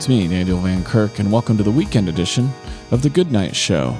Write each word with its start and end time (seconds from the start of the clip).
It's 0.00 0.08
me, 0.08 0.26
Daniel 0.28 0.58
Van 0.60 0.82
Kirk, 0.82 1.18
and 1.18 1.30
welcome 1.30 1.58
to 1.58 1.62
the 1.62 1.70
weekend 1.70 2.08
edition 2.08 2.50
of 2.90 3.02
The 3.02 3.10
Good 3.10 3.30
Night 3.30 3.54
Show. 3.54 3.94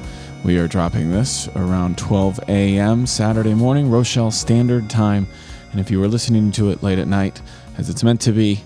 We 0.46 0.56
are 0.56 0.66
dropping 0.66 1.10
this 1.10 1.46
around 1.48 1.98
12 1.98 2.40
a.m. 2.48 3.06
Saturday 3.06 3.52
morning, 3.52 3.90
Rochelle 3.90 4.30
Standard 4.30 4.88
Time. 4.88 5.26
And 5.73 5.78
if 5.78 5.90
you 5.90 6.02
are 6.02 6.09
listening 6.09 6.52
to 6.52 6.70
it 6.70 6.82
late 6.82 6.98
at 6.98 7.06
night, 7.06 7.42
as 7.76 7.90
it's 7.90 8.02
meant 8.02 8.23
to 8.23 8.32
be, 8.32 8.62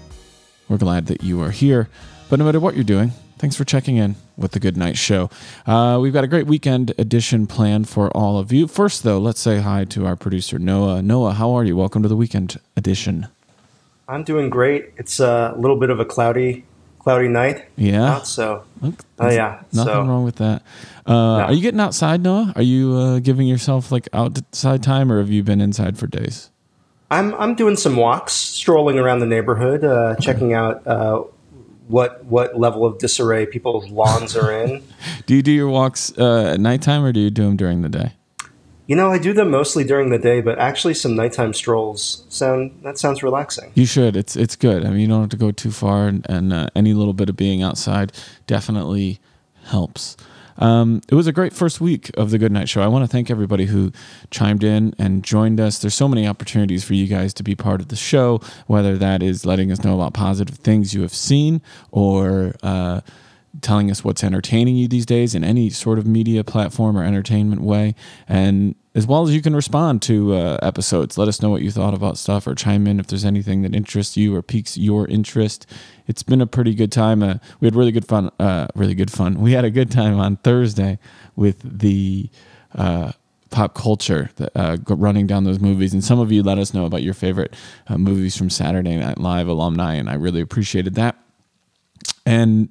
we're 0.68 0.76
glad 0.76 1.06
that 1.06 1.24
you 1.24 1.42
are 1.42 1.50
here. 1.50 1.88
But 2.30 2.38
no 2.38 2.44
matter 2.44 2.60
what 2.60 2.76
you're 2.76 2.84
doing, 2.84 3.10
thanks 3.38 3.56
for 3.56 3.64
checking 3.64 3.96
in 3.96 4.14
with 4.36 4.52
The 4.52 4.60
Good 4.60 4.76
Night 4.76 4.96
Show. 4.96 5.28
Uh, 5.66 5.98
we've 6.00 6.12
got 6.12 6.22
a 6.22 6.28
great 6.28 6.46
weekend 6.46 6.94
edition 6.98 7.48
planned 7.48 7.88
for 7.88 8.16
all 8.16 8.38
of 8.38 8.52
you. 8.52 8.68
First, 8.68 9.02
though, 9.02 9.18
let's 9.18 9.40
say 9.40 9.58
hi 9.58 9.84
to 9.86 10.06
our 10.06 10.14
producer, 10.14 10.60
Noah. 10.60 11.02
Noah, 11.02 11.32
how 11.32 11.50
are 11.50 11.64
you? 11.64 11.76
Welcome 11.76 12.04
to 12.04 12.08
the 12.08 12.14
weekend 12.14 12.60
edition. 12.76 13.26
I'm 14.06 14.22
doing 14.22 14.50
great. 14.50 14.92
It's 14.98 15.18
a 15.18 15.52
little 15.58 15.80
bit 15.80 15.90
of 15.90 15.98
a 15.98 16.04
cloudy, 16.04 16.64
cloudy 17.04 17.28
night. 17.28 17.66
Yeah. 17.76 18.16
Out, 18.16 18.26
so, 18.26 18.64
oh 18.82 19.30
yeah. 19.30 19.62
Nothing 19.72 19.92
so, 19.92 20.02
wrong 20.02 20.24
with 20.24 20.36
that. 20.36 20.62
Uh, 21.06 21.12
Are 21.12 21.52
you 21.52 21.60
getting 21.60 21.80
outside, 21.80 22.22
Noah? 22.22 22.54
Are 22.56 22.62
you 22.62 22.94
uh, 22.94 23.18
giving 23.18 23.46
yourself 23.46 23.92
like 23.92 24.08
outside 24.12 24.82
time, 24.82 25.12
or 25.12 25.18
have 25.18 25.30
you 25.30 25.42
been 25.42 25.60
inside 25.60 25.98
for 25.98 26.06
days? 26.06 26.50
I'm 27.10 27.34
I'm 27.34 27.54
doing 27.54 27.76
some 27.76 27.96
walks, 27.96 28.32
strolling 28.32 28.98
around 28.98 29.20
the 29.20 29.26
neighborhood, 29.26 29.84
uh, 29.84 30.16
checking 30.16 30.54
out 30.54 30.84
uh, 30.86 31.22
what 31.86 32.24
what 32.24 32.58
level 32.58 32.86
of 32.86 32.98
disarray 32.98 33.44
people's 33.44 33.88
lawns 33.90 34.34
are 34.34 34.50
in. 34.50 34.82
do 35.26 35.36
you 35.36 35.42
do 35.42 35.52
your 35.52 35.68
walks 35.68 36.16
uh, 36.16 36.52
at 36.54 36.60
nighttime, 36.60 37.04
or 37.04 37.12
do 37.12 37.20
you 37.20 37.30
do 37.30 37.44
them 37.44 37.56
during 37.56 37.82
the 37.82 37.90
day? 37.90 38.14
You 38.86 38.96
know, 38.96 39.10
I 39.10 39.18
do 39.18 39.32
them 39.32 39.50
mostly 39.50 39.82
during 39.82 40.10
the 40.10 40.18
day, 40.18 40.42
but 40.42 40.58
actually, 40.58 40.94
some 40.94 41.16
nighttime 41.16 41.54
strolls 41.54 42.24
sound 42.28 42.80
that 42.82 42.98
sounds 42.98 43.22
relaxing. 43.22 43.72
You 43.74 43.86
should. 43.86 44.16
It's 44.16 44.36
it's 44.36 44.56
good. 44.56 44.84
I 44.84 44.90
mean, 44.90 45.00
you 45.00 45.08
don't 45.08 45.20
have 45.22 45.30
to 45.30 45.36
go 45.36 45.50
too 45.50 45.70
far, 45.70 46.06
and, 46.06 46.26
and 46.28 46.52
uh, 46.52 46.68
any 46.76 46.92
little 46.92 47.14
bit 47.14 47.30
of 47.30 47.36
being 47.36 47.62
outside 47.62 48.12
definitely 48.46 49.20
helps. 49.64 50.16
Um, 50.58 51.00
it 51.08 51.14
was 51.14 51.26
a 51.26 51.32
great 51.32 51.52
first 51.52 51.80
week 51.80 52.10
of 52.16 52.30
the 52.30 52.38
Good 52.38 52.52
Night 52.52 52.68
Show. 52.68 52.82
I 52.82 52.86
want 52.86 53.04
to 53.04 53.08
thank 53.08 53.30
everybody 53.30 53.66
who 53.66 53.90
chimed 54.30 54.62
in 54.62 54.94
and 54.98 55.24
joined 55.24 55.60
us. 55.60 55.78
There's 55.78 55.94
so 55.94 56.06
many 56.06 56.28
opportunities 56.28 56.84
for 56.84 56.94
you 56.94 57.06
guys 57.06 57.34
to 57.34 57.42
be 57.42 57.56
part 57.56 57.80
of 57.80 57.88
the 57.88 57.96
show, 57.96 58.40
whether 58.66 58.96
that 58.98 59.22
is 59.22 59.44
letting 59.44 59.72
us 59.72 59.82
know 59.82 59.94
about 59.94 60.14
positive 60.14 60.56
things 60.56 60.94
you 60.94 61.02
have 61.02 61.14
seen 61.14 61.62
or. 61.90 62.54
Uh, 62.62 63.00
telling 63.60 63.90
us 63.90 64.04
what's 64.04 64.24
entertaining 64.24 64.76
you 64.76 64.88
these 64.88 65.06
days 65.06 65.34
in 65.34 65.44
any 65.44 65.70
sort 65.70 65.98
of 65.98 66.06
media 66.06 66.44
platform 66.44 66.96
or 66.96 67.04
entertainment 67.04 67.62
way. 67.62 67.94
And 68.28 68.74
as 68.94 69.06
well 69.06 69.24
as 69.24 69.34
you 69.34 69.42
can 69.42 69.56
respond 69.56 70.02
to 70.02 70.34
uh, 70.34 70.58
episodes, 70.62 71.18
let 71.18 71.28
us 71.28 71.42
know 71.42 71.50
what 71.50 71.62
you 71.62 71.70
thought 71.70 71.94
about 71.94 72.16
stuff 72.16 72.46
or 72.46 72.54
chime 72.54 72.86
in 72.86 73.00
if 73.00 73.06
there's 73.08 73.24
anything 73.24 73.62
that 73.62 73.74
interests 73.74 74.16
you 74.16 74.34
or 74.34 74.42
piques 74.42 74.76
your 74.76 75.06
interest. 75.08 75.66
It's 76.06 76.22
been 76.22 76.40
a 76.40 76.46
pretty 76.46 76.74
good 76.74 76.92
time. 76.92 77.22
Uh, 77.22 77.36
we 77.60 77.66
had 77.66 77.74
really 77.74 77.92
good 77.92 78.06
fun. 78.06 78.30
Uh, 78.38 78.68
really 78.74 78.94
good 78.94 79.10
fun. 79.10 79.40
We 79.40 79.52
had 79.52 79.64
a 79.64 79.70
good 79.70 79.90
time 79.90 80.18
on 80.18 80.36
Thursday 80.36 80.98
with 81.34 81.78
the 81.78 82.30
uh, 82.74 83.12
pop 83.50 83.74
culture 83.74 84.30
uh, 84.54 84.76
running 84.88 85.26
down 85.26 85.44
those 85.44 85.60
movies. 85.60 85.92
And 85.92 86.02
some 86.02 86.18
of 86.18 86.30
you 86.30 86.42
let 86.42 86.58
us 86.58 86.74
know 86.74 86.84
about 86.86 87.02
your 87.02 87.14
favorite 87.14 87.54
uh, 87.86 87.96
movies 87.96 88.36
from 88.36 88.50
Saturday 88.50 88.96
Night 88.96 89.18
Live 89.18 89.48
alumni, 89.48 89.94
and 89.94 90.10
I 90.10 90.14
really 90.14 90.40
appreciated 90.40 90.94
that. 90.96 91.16
And 92.26 92.70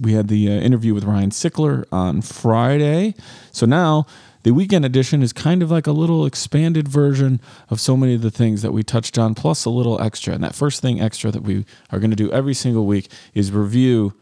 we 0.00 0.12
had 0.12 0.28
the 0.28 0.48
uh, 0.48 0.52
interview 0.52 0.92
with 0.92 1.04
Ryan 1.04 1.30
Sickler 1.30 1.84
on 1.90 2.20
Friday. 2.20 3.14
So 3.50 3.64
now 3.64 4.06
the 4.42 4.52
weekend 4.52 4.84
edition 4.86 5.22
is 5.22 5.32
kind 5.32 5.62
of 5.62 5.70
like 5.70 5.86
a 5.86 5.92
little 5.92 6.24
expanded 6.24 6.88
version 6.88 7.40
of 7.68 7.80
so 7.80 7.96
many 7.96 8.14
of 8.14 8.22
the 8.22 8.30
things 8.30 8.62
that 8.62 8.72
we 8.72 8.82
touched 8.82 9.18
on, 9.18 9.34
plus 9.34 9.66
a 9.66 9.70
little 9.70 10.00
extra. 10.00 10.34
And 10.34 10.42
that 10.42 10.54
first 10.54 10.80
thing 10.80 11.00
extra 11.00 11.30
that 11.30 11.42
we 11.42 11.66
are 11.90 11.98
going 11.98 12.10
to 12.10 12.16
do 12.16 12.32
every 12.32 12.54
single 12.54 12.86
week 12.86 13.10
is 13.34 13.52
review 13.52 14.14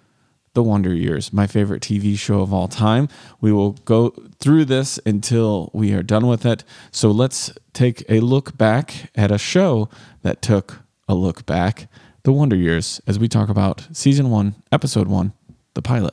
The 0.54 0.62
Wonder 0.62 0.92
Years, 0.92 1.32
my 1.32 1.46
favorite 1.46 1.82
TV 1.82 2.18
show 2.18 2.40
of 2.40 2.52
all 2.52 2.66
time. 2.66 3.08
We 3.40 3.52
will 3.52 3.72
go 3.72 4.10
through 4.40 4.64
this 4.64 4.98
until 5.06 5.70
we 5.72 5.92
are 5.92 6.02
done 6.02 6.26
with 6.26 6.44
it. 6.44 6.64
So 6.90 7.12
let's 7.12 7.52
take 7.72 8.04
a 8.08 8.18
look 8.18 8.56
back 8.58 9.10
at 9.14 9.30
a 9.30 9.38
show 9.38 9.88
that 10.22 10.42
took 10.42 10.80
a 11.08 11.14
look 11.14 11.46
back 11.46 11.88
the 12.28 12.32
Wonder 12.34 12.56
Years 12.56 13.00
as 13.06 13.18
we 13.18 13.26
talk 13.26 13.48
about 13.48 13.88
season 13.90 14.28
one, 14.28 14.54
episode 14.70 15.08
one, 15.08 15.32
the 15.72 15.80
pilot. 15.80 16.12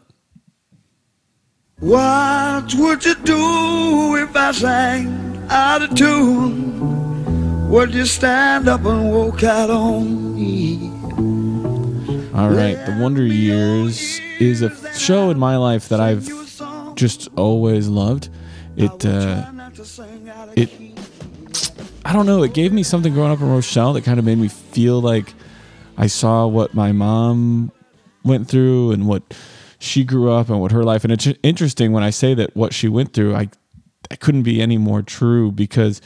What 1.81 2.73
would 2.73 3.03
you 3.03 3.15
do 3.15 4.15
if 4.15 4.33
I 4.33 4.53
sang 4.53 5.45
out 5.49 5.81
of 5.81 5.93
tune? 5.93 7.69
Would 7.69 7.93
you 7.93 8.05
stand 8.05 8.69
up 8.69 8.85
and 8.85 9.11
walk 9.11 9.43
out 9.43 9.69
on 9.69 10.35
me? 10.37 10.87
All 12.33 12.49
right, 12.49 12.77
The 12.85 12.97
Wonder 13.01 13.25
Years 13.25 14.21
is 14.39 14.61
a 14.61 14.73
show 14.97 15.31
in 15.31 15.37
my 15.37 15.57
life 15.57 15.89
that 15.89 15.99
I've 15.99 16.25
just 16.95 17.27
always 17.35 17.89
loved. 17.89 18.29
It, 18.77 19.05
uh, 19.05 19.51
it, 20.55 20.71
I 22.05 22.13
don't 22.13 22.25
know. 22.25 22.41
It 22.43 22.53
gave 22.53 22.71
me 22.71 22.83
something 22.83 23.13
growing 23.13 23.33
up 23.33 23.41
in 23.41 23.49
Rochelle 23.49 23.91
that 23.91 24.05
kind 24.05 24.17
of 24.17 24.23
made 24.23 24.37
me 24.37 24.47
feel 24.47 25.01
like 25.01 25.33
I 25.97 26.07
saw 26.07 26.47
what 26.47 26.73
my 26.73 26.91
mom 26.91 27.71
went 28.23 28.47
through 28.47 28.91
and 28.91 29.07
what 29.07 29.35
she 29.79 30.03
grew 30.03 30.31
up 30.31 30.49
and 30.49 30.59
what 30.59 30.71
her 30.71 30.83
life 30.83 31.03
and 31.03 31.13
it's 31.13 31.27
interesting 31.43 31.91
when 31.91 32.03
I 32.03 32.09
say 32.09 32.33
that 32.33 32.55
what 32.55 32.73
she 32.73 32.87
went 32.87 33.13
through 33.13 33.35
I 33.35 33.49
I 34.11 34.15
couldn't 34.15 34.43
be 34.43 34.61
any 34.61 34.77
more 34.77 35.01
true 35.01 35.51
because 35.51 36.01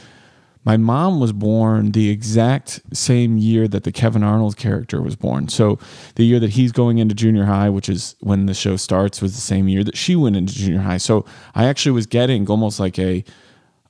my 0.64 0.76
mom 0.76 1.20
was 1.20 1.32
born 1.32 1.92
the 1.92 2.10
exact 2.10 2.80
same 2.92 3.38
year 3.38 3.66
that 3.68 3.84
the 3.84 3.92
Kevin 3.92 4.22
Arnold 4.22 4.58
character 4.58 5.00
was 5.00 5.16
born. 5.16 5.48
So 5.48 5.78
the 6.16 6.24
year 6.24 6.38
that 6.38 6.50
he's 6.50 6.70
going 6.70 6.98
into 6.98 7.14
junior 7.14 7.46
high, 7.46 7.70
which 7.70 7.88
is 7.88 8.14
when 8.20 8.44
the 8.44 8.52
show 8.52 8.76
starts, 8.76 9.22
was 9.22 9.34
the 9.34 9.40
same 9.40 9.68
year 9.68 9.82
that 9.84 9.96
she 9.96 10.16
went 10.16 10.36
into 10.36 10.54
junior 10.54 10.80
high. 10.80 10.98
So 10.98 11.24
I 11.54 11.64
actually 11.64 11.92
was 11.92 12.06
getting 12.06 12.48
almost 12.48 12.78
like 12.78 12.98
a 12.98 13.24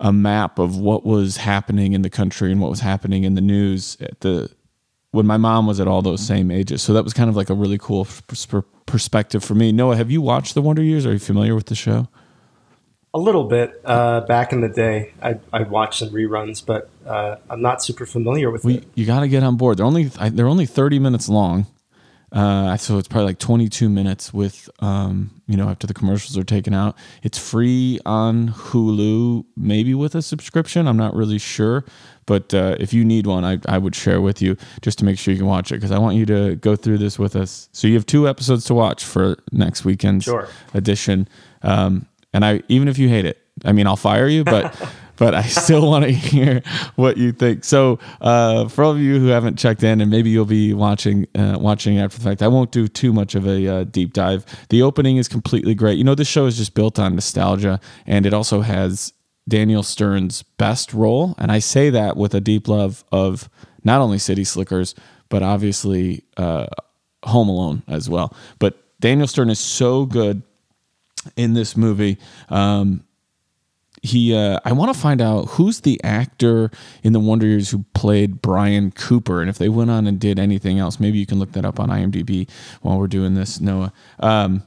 a 0.02 0.12
map 0.12 0.58
of 0.58 0.78
what 0.78 1.04
was 1.04 1.36
happening 1.36 1.92
in 1.92 2.00
the 2.00 2.08
country 2.08 2.50
and 2.50 2.60
what 2.60 2.70
was 2.70 2.80
happening 2.80 3.24
in 3.24 3.34
the 3.34 3.42
news 3.42 3.98
at 4.00 4.20
the 4.20 4.50
when 5.12 5.26
my 5.26 5.36
mom 5.36 5.66
was 5.66 5.80
at 5.80 5.88
all 5.88 6.02
those 6.02 6.24
same 6.24 6.50
ages. 6.50 6.82
So 6.82 6.92
that 6.92 7.04
was 7.04 7.12
kind 7.12 7.28
of 7.28 7.36
like 7.36 7.50
a 7.50 7.54
really 7.54 7.78
cool 7.78 8.06
perspective 8.86 9.42
for 9.42 9.54
me. 9.54 9.72
Noah, 9.72 9.96
have 9.96 10.10
you 10.10 10.22
watched 10.22 10.54
The 10.54 10.62
Wonder 10.62 10.82
Years? 10.82 11.04
Are 11.06 11.12
you 11.12 11.18
familiar 11.18 11.54
with 11.54 11.66
the 11.66 11.74
show? 11.74 12.08
A 13.12 13.18
little 13.18 13.44
bit. 13.44 13.80
Uh, 13.84 14.20
back 14.20 14.52
in 14.52 14.60
the 14.60 14.68
day, 14.68 15.12
I 15.20 15.40
I 15.52 15.64
watched 15.64 15.98
some 15.98 16.10
reruns, 16.10 16.64
but 16.64 16.88
uh, 17.04 17.36
I'm 17.48 17.60
not 17.60 17.82
super 17.82 18.06
familiar 18.06 18.52
with 18.52 18.64
it. 18.64 18.84
You 18.94 19.04
got 19.04 19.20
to 19.20 19.28
get 19.28 19.42
on 19.42 19.56
board. 19.56 19.78
They're 19.78 19.86
only 19.86 20.04
they're 20.04 20.46
only 20.46 20.66
30 20.66 21.00
minutes 21.00 21.28
long. 21.28 21.66
Uh, 22.32 22.76
so 22.76 22.98
it's 22.98 23.08
probably 23.08 23.26
like 23.26 23.38
22 23.38 23.88
minutes 23.88 24.32
with, 24.32 24.70
um, 24.80 25.42
you 25.46 25.56
know, 25.56 25.68
after 25.68 25.86
the 25.86 25.94
commercials 25.94 26.38
are 26.38 26.44
taken 26.44 26.72
out. 26.72 26.96
It's 27.22 27.38
free 27.38 27.98
on 28.06 28.50
Hulu, 28.50 29.44
maybe 29.56 29.94
with 29.94 30.14
a 30.14 30.22
subscription. 30.22 30.86
I'm 30.86 30.96
not 30.96 31.14
really 31.14 31.38
sure. 31.38 31.84
But 32.26 32.54
uh, 32.54 32.76
if 32.78 32.92
you 32.92 33.04
need 33.04 33.26
one, 33.26 33.44
I, 33.44 33.58
I 33.66 33.78
would 33.78 33.96
share 33.96 34.20
with 34.20 34.40
you 34.40 34.56
just 34.82 34.98
to 35.00 35.04
make 35.04 35.18
sure 35.18 35.32
you 35.32 35.38
can 35.38 35.48
watch 35.48 35.72
it 35.72 35.76
because 35.76 35.90
I 35.90 35.98
want 35.98 36.16
you 36.16 36.24
to 36.26 36.54
go 36.56 36.76
through 36.76 36.98
this 36.98 37.18
with 37.18 37.34
us. 37.34 37.68
So 37.72 37.88
you 37.88 37.94
have 37.94 38.06
two 38.06 38.28
episodes 38.28 38.64
to 38.66 38.74
watch 38.74 39.04
for 39.04 39.36
next 39.50 39.84
weekend's 39.84 40.26
sure. 40.26 40.48
edition. 40.72 41.26
Um, 41.62 42.06
and 42.32 42.44
I 42.44 42.62
even 42.68 42.86
if 42.86 42.98
you 42.98 43.08
hate 43.08 43.24
it, 43.24 43.38
I 43.64 43.72
mean, 43.72 43.88
I'll 43.88 43.96
fire 43.96 44.28
you, 44.28 44.44
but 44.44 44.80
but 45.20 45.34
I 45.34 45.42
still 45.42 45.86
want 45.86 46.06
to 46.06 46.10
hear 46.30 46.62
what 46.96 47.18
you 47.18 47.30
think. 47.30 47.62
So, 47.62 47.98
uh, 48.22 48.68
for 48.68 48.82
all 48.82 48.92
of 48.92 48.98
you 48.98 49.20
who 49.20 49.26
haven't 49.26 49.58
checked 49.58 49.84
in, 49.84 50.00
and 50.00 50.10
maybe 50.10 50.30
you'll 50.30 50.46
be 50.46 50.72
watching 50.72 51.28
uh, 51.36 51.58
watching 51.60 51.98
after 51.98 52.18
the 52.18 52.24
fact, 52.24 52.42
I 52.42 52.48
won't 52.48 52.72
do 52.72 52.88
too 52.88 53.12
much 53.12 53.34
of 53.34 53.46
a 53.46 53.68
uh, 53.68 53.84
deep 53.84 54.14
dive. 54.14 54.46
The 54.70 54.82
opening 54.82 55.18
is 55.18 55.28
completely 55.28 55.74
great. 55.74 55.98
You 55.98 56.04
know, 56.04 56.14
this 56.14 56.26
show 56.26 56.46
is 56.46 56.56
just 56.56 56.74
built 56.74 56.98
on 56.98 57.14
nostalgia, 57.14 57.78
and 58.06 58.24
it 58.24 58.32
also 58.32 58.62
has 58.62 59.12
Daniel 59.46 59.82
Stern's 59.82 60.42
best 60.42 60.94
role, 60.94 61.34
and 61.36 61.52
I 61.52 61.58
say 61.58 61.90
that 61.90 62.16
with 62.16 62.34
a 62.34 62.40
deep 62.40 62.66
love 62.66 63.04
of 63.12 63.50
not 63.84 64.00
only 64.00 64.16
City 64.16 64.44
Slickers, 64.44 64.94
but 65.28 65.42
obviously 65.42 66.24
uh, 66.38 66.66
Home 67.24 67.50
Alone 67.50 67.82
as 67.86 68.08
well. 68.08 68.34
But 68.58 68.78
Daniel 69.00 69.26
Stern 69.26 69.50
is 69.50 69.60
so 69.60 70.06
good 70.06 70.42
in 71.36 71.52
this 71.52 71.76
movie. 71.76 72.16
Um, 72.48 73.04
he 74.02 74.34
uh, 74.34 74.58
I 74.64 74.72
want 74.72 74.92
to 74.94 74.98
find 74.98 75.20
out 75.20 75.46
who's 75.50 75.80
the 75.80 76.02
actor 76.02 76.70
in 77.02 77.12
the 77.12 77.20
Wonder 77.20 77.46
Years 77.46 77.70
who 77.70 77.84
played 77.94 78.40
Brian 78.40 78.90
Cooper, 78.92 79.40
and 79.40 79.50
if 79.50 79.58
they 79.58 79.68
went 79.68 79.90
on 79.90 80.06
and 80.06 80.18
did 80.18 80.38
anything 80.38 80.78
else. 80.78 80.98
Maybe 80.98 81.18
you 81.18 81.26
can 81.26 81.38
look 81.38 81.52
that 81.52 81.64
up 81.64 81.78
on 81.78 81.88
IMDb 81.88 82.48
while 82.82 82.98
we're 82.98 83.08
doing 83.08 83.34
this, 83.34 83.60
Noah. 83.60 83.92
Um, 84.20 84.62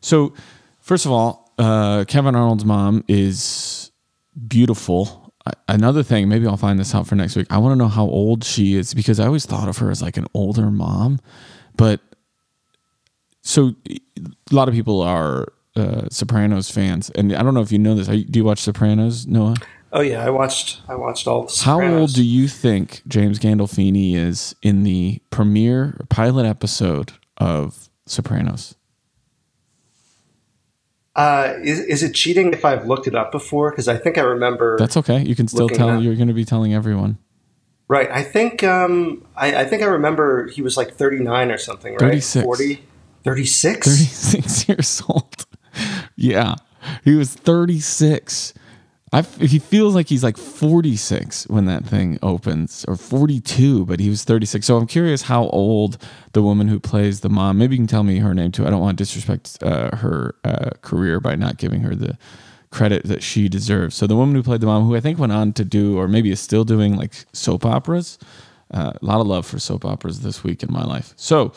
so, 0.00 0.34
first 0.80 1.04
of 1.04 1.12
all, 1.12 1.52
uh, 1.58 2.04
Kevin 2.08 2.34
Arnold's 2.34 2.64
mom 2.64 3.04
is 3.08 3.90
beautiful. 4.48 5.32
Another 5.68 6.02
thing, 6.02 6.28
maybe 6.28 6.46
I'll 6.46 6.56
find 6.56 6.78
this 6.78 6.94
out 6.94 7.06
for 7.06 7.16
next 7.16 7.36
week. 7.36 7.48
I 7.50 7.58
want 7.58 7.72
to 7.72 7.76
know 7.76 7.88
how 7.88 8.04
old 8.04 8.44
she 8.44 8.74
is 8.74 8.94
because 8.94 9.18
I 9.18 9.26
always 9.26 9.44
thought 9.44 9.68
of 9.68 9.78
her 9.78 9.90
as 9.90 10.00
like 10.00 10.16
an 10.16 10.26
older 10.34 10.70
mom, 10.70 11.18
but 11.76 12.00
so 13.42 13.74
a 13.88 14.54
lot 14.54 14.68
of 14.68 14.74
people 14.74 15.02
are 15.02 15.52
uh, 15.76 16.08
Sopranos 16.10 16.70
fans, 16.70 17.10
and 17.10 17.34
I 17.34 17.42
don't 17.42 17.54
know 17.54 17.62
if 17.62 17.72
you 17.72 17.78
know 17.78 17.94
this. 17.94 18.06
Do 18.06 18.38
you 18.38 18.44
watch 18.44 18.60
Sopranos, 18.60 19.26
Noah? 19.26 19.54
Oh 19.92 20.00
yeah, 20.00 20.24
I 20.24 20.30
watched. 20.30 20.80
I 20.88 20.94
watched 20.94 21.26
all. 21.26 21.44
The 21.46 21.62
How 21.64 21.82
old 21.82 22.14
do 22.14 22.24
you 22.24 22.48
think 22.48 23.02
James 23.06 23.38
Gandolfini 23.38 24.14
is 24.14 24.54
in 24.62 24.84
the 24.84 25.20
premiere 25.30 26.00
pilot 26.08 26.46
episode 26.46 27.12
of 27.36 27.90
Sopranos? 28.06 28.74
Uh, 31.14 31.54
is, 31.62 31.78
is 31.80 32.02
it 32.02 32.14
cheating 32.14 32.54
if 32.54 32.64
I've 32.64 32.86
looked 32.86 33.06
it 33.06 33.14
up 33.14 33.32
before? 33.32 33.70
Because 33.70 33.86
I 33.86 33.98
think 33.98 34.16
I 34.16 34.22
remember. 34.22 34.78
That's 34.78 34.96
okay. 34.96 35.22
You 35.22 35.34
can 35.34 35.46
still 35.46 35.68
tell. 35.68 36.00
You're 36.02 36.14
going 36.14 36.28
to 36.28 36.34
be 36.34 36.46
telling 36.46 36.72
everyone. 36.72 37.18
right. 37.88 38.10
I 38.10 38.22
think 38.22 38.64
um, 38.64 39.22
I, 39.36 39.56
I 39.56 39.64
think 39.66 39.82
I 39.82 39.86
remember 39.86 40.48
he 40.48 40.62
was 40.62 40.78
like 40.78 40.94
39 40.94 41.50
or 41.50 41.58
something, 41.58 41.92
right? 41.94 42.00
36. 42.00 42.44
40? 42.44 42.82
36? 43.24 43.86
36 43.86 44.68
years 44.68 45.02
old. 45.06 45.44
Yeah, 46.16 46.56
he 47.04 47.14
was 47.14 47.34
36. 47.34 48.54
I, 49.14 49.22
he 49.22 49.58
feels 49.58 49.94
like 49.94 50.08
he's 50.08 50.24
like 50.24 50.38
46 50.38 51.46
when 51.48 51.66
that 51.66 51.84
thing 51.84 52.18
opens, 52.22 52.84
or 52.88 52.96
42, 52.96 53.84
but 53.84 54.00
he 54.00 54.08
was 54.08 54.24
36. 54.24 54.64
So 54.64 54.78
I'm 54.78 54.86
curious 54.86 55.22
how 55.22 55.48
old 55.48 55.98
the 56.32 56.42
woman 56.42 56.68
who 56.68 56.80
plays 56.80 57.20
the 57.20 57.28
mom. 57.28 57.58
Maybe 57.58 57.74
you 57.74 57.80
can 57.80 57.86
tell 57.86 58.04
me 58.04 58.18
her 58.18 58.32
name 58.32 58.52
too. 58.52 58.66
I 58.66 58.70
don't 58.70 58.80
want 58.80 58.96
to 58.96 59.04
disrespect 59.04 59.58
uh, 59.62 59.94
her 59.96 60.34
uh, 60.44 60.70
career 60.80 61.20
by 61.20 61.34
not 61.34 61.58
giving 61.58 61.82
her 61.82 61.94
the 61.94 62.16
credit 62.70 63.04
that 63.04 63.22
she 63.22 63.50
deserves. 63.50 63.94
So 63.94 64.06
the 64.06 64.16
woman 64.16 64.34
who 64.34 64.42
played 64.42 64.62
the 64.62 64.66
mom, 64.66 64.84
who 64.84 64.96
I 64.96 65.00
think 65.00 65.18
went 65.18 65.32
on 65.32 65.52
to 65.54 65.64
do, 65.64 65.98
or 65.98 66.08
maybe 66.08 66.30
is 66.30 66.40
still 66.40 66.64
doing, 66.64 66.96
like 66.96 67.12
soap 67.34 67.66
operas. 67.66 68.18
Uh, 68.70 68.92
a 69.00 69.04
lot 69.04 69.20
of 69.20 69.26
love 69.26 69.44
for 69.44 69.58
soap 69.58 69.84
operas 69.84 70.20
this 70.20 70.42
week 70.42 70.62
in 70.62 70.72
my 70.72 70.82
life. 70.82 71.12
So 71.16 71.52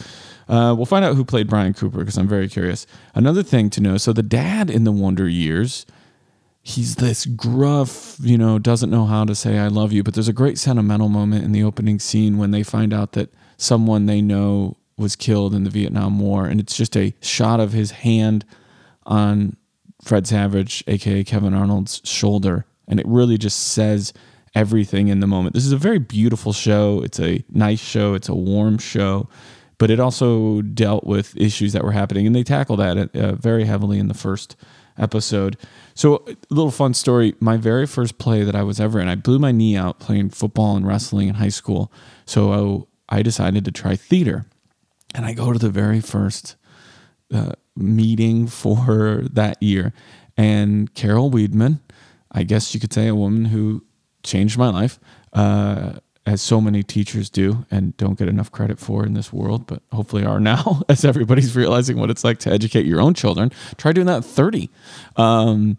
uh, 0.48 0.74
we'll 0.76 0.86
find 0.86 1.04
out 1.04 1.16
who 1.16 1.26
played 1.26 1.48
Brian 1.48 1.74
Cooper 1.74 2.00
because 2.00 2.18
I'm 2.18 2.28
very 2.28 2.48
curious. 2.48 2.86
Another 3.14 3.44
thing 3.44 3.70
to 3.72 3.82
know: 3.82 3.98
so 3.98 4.14
the 4.14 4.24
dad 4.24 4.70
in 4.70 4.84
the 4.84 4.92
Wonder 4.92 5.28
Years 5.28 5.86
he's 6.68 6.96
this 6.96 7.28
gruff, 7.28 8.18
you 8.20 8.40
know, 8.40 8.58
doesn't 8.58 8.90
know 8.90 9.06
how 9.06 9.24
to 9.24 9.36
say 9.36 9.60
I 9.60 9.68
love 9.68 9.94
you. 9.94 10.02
But 10.02 10.16
there's 10.16 10.28
a 10.28 10.34
great 10.34 10.58
sentimental 10.58 11.10
moment 11.10 11.46
in 11.46 11.52
the 11.52 11.64
opening 11.64 12.00
scene 12.00 12.40
when 12.40 12.50
they 12.50 12.64
find 12.64 12.92
out 12.92 13.12
that 13.12 13.32
someone 13.56 14.08
they 14.08 14.20
know 14.20 14.76
was 14.98 15.16
killed 15.16 15.54
in 15.54 15.64
the 15.64 15.70
Vietnam 15.70 16.20
War. 16.20 16.48
And 16.48 16.60
it's 16.60 16.76
just 16.76 16.98
a 16.98 17.14
shot 17.22 17.60
of 17.60 17.72
his 17.72 17.92
hand 17.92 18.46
on 19.06 19.58
Fred 20.02 20.26
Savage, 20.26 20.84
aka 20.88 21.24
Kevin 21.24 21.54
Arnold's 21.54 22.02
shoulder. 22.04 22.66
And 22.88 23.00
it 23.00 23.06
really 23.08 23.38
just 23.38 23.60
says 23.60 24.12
everything 24.56 25.10
in 25.10 25.20
the 25.20 25.28
moment. 25.28 25.54
This 25.54 25.68
is 25.68 25.72
a 25.72 25.78
very 25.78 26.00
beautiful 26.00 26.52
show. 26.52 27.04
It's 27.04 27.20
a 27.20 27.44
nice 27.52 27.80
show. 27.80 28.16
It's 28.16 28.30
a 28.30 28.36
warm 28.36 28.80
show. 28.80 29.30
But 29.78 29.92
it 29.92 30.00
also 30.00 30.62
dealt 30.62 31.06
with 31.06 31.36
issues 31.36 31.74
that 31.74 31.84
were 31.84 31.92
happening, 31.92 32.26
and 32.26 32.36
they 32.36 32.44
tackled 32.44 32.80
that 32.80 33.16
uh, 33.16 33.36
very 33.36 33.66
heavily 33.66 34.00
in 34.00 34.08
the 34.08 34.14
first 34.14 34.56
episode. 34.98 35.58
So, 35.94 36.24
a 36.28 36.36
little 36.50 36.72
fun 36.72 36.94
story. 36.94 37.36
My 37.40 37.58
very 37.58 37.86
first 37.86 38.18
play 38.18 38.44
that 38.44 38.56
I 38.56 38.64
was 38.64 38.80
ever 38.80 39.00
in, 39.00 39.08
I 39.08 39.16
blew 39.16 39.40
my 39.40 39.52
knee 39.52 39.76
out 39.76 40.00
playing 40.00 40.30
football 40.30 40.76
and 40.76 40.88
wrestling 40.88 41.28
in 41.28 41.36
high 41.36 41.50
school. 41.50 41.92
So, 42.26 42.88
I 43.10 43.22
decided 43.22 43.66
to 43.66 43.72
try 43.72 43.96
theater. 43.96 44.46
And 45.14 45.26
I 45.26 45.34
go 45.34 45.54
to 45.54 45.60
the 45.60 45.70
very 45.70 46.02
first 46.02 46.56
uh, 47.34 47.54
meeting 47.76 48.48
for 48.48 49.24
that 49.32 49.62
year. 49.62 49.94
And 50.38 50.94
Carol 50.94 51.32
Weedman, 51.32 51.80
I 52.32 52.44
guess 52.44 52.74
you 52.74 52.80
could 52.80 52.94
say 52.94 53.08
a 53.08 53.16
woman 53.16 53.46
who 53.46 53.84
changed 54.24 54.58
my 54.58 54.70
life, 54.70 55.00
uh, 55.34 56.00
as 56.26 56.42
so 56.42 56.60
many 56.60 56.82
teachers 56.82 57.30
do 57.30 57.66
and 57.70 57.96
don't 57.98 58.18
get 58.18 58.28
enough 58.28 58.52
credit 58.52 58.80
for 58.80 59.06
in 59.06 59.14
this 59.14 59.32
world, 59.32 59.68
but 59.68 59.82
hopefully 59.92 60.26
are 60.26 60.40
now 60.40 60.82
as 60.90 61.06
everybody's 61.06 61.56
realizing 61.56 61.98
what 61.98 62.10
it's 62.10 62.24
like 62.24 62.40
to 62.40 62.52
educate 62.52 62.86
your 62.86 63.02
own 63.02 63.14
children. 63.14 63.52
Try 63.78 63.92
doing 63.92 64.08
that 64.08 64.18
at 64.18 64.26
30. 64.26 64.70
Um, 65.18 65.78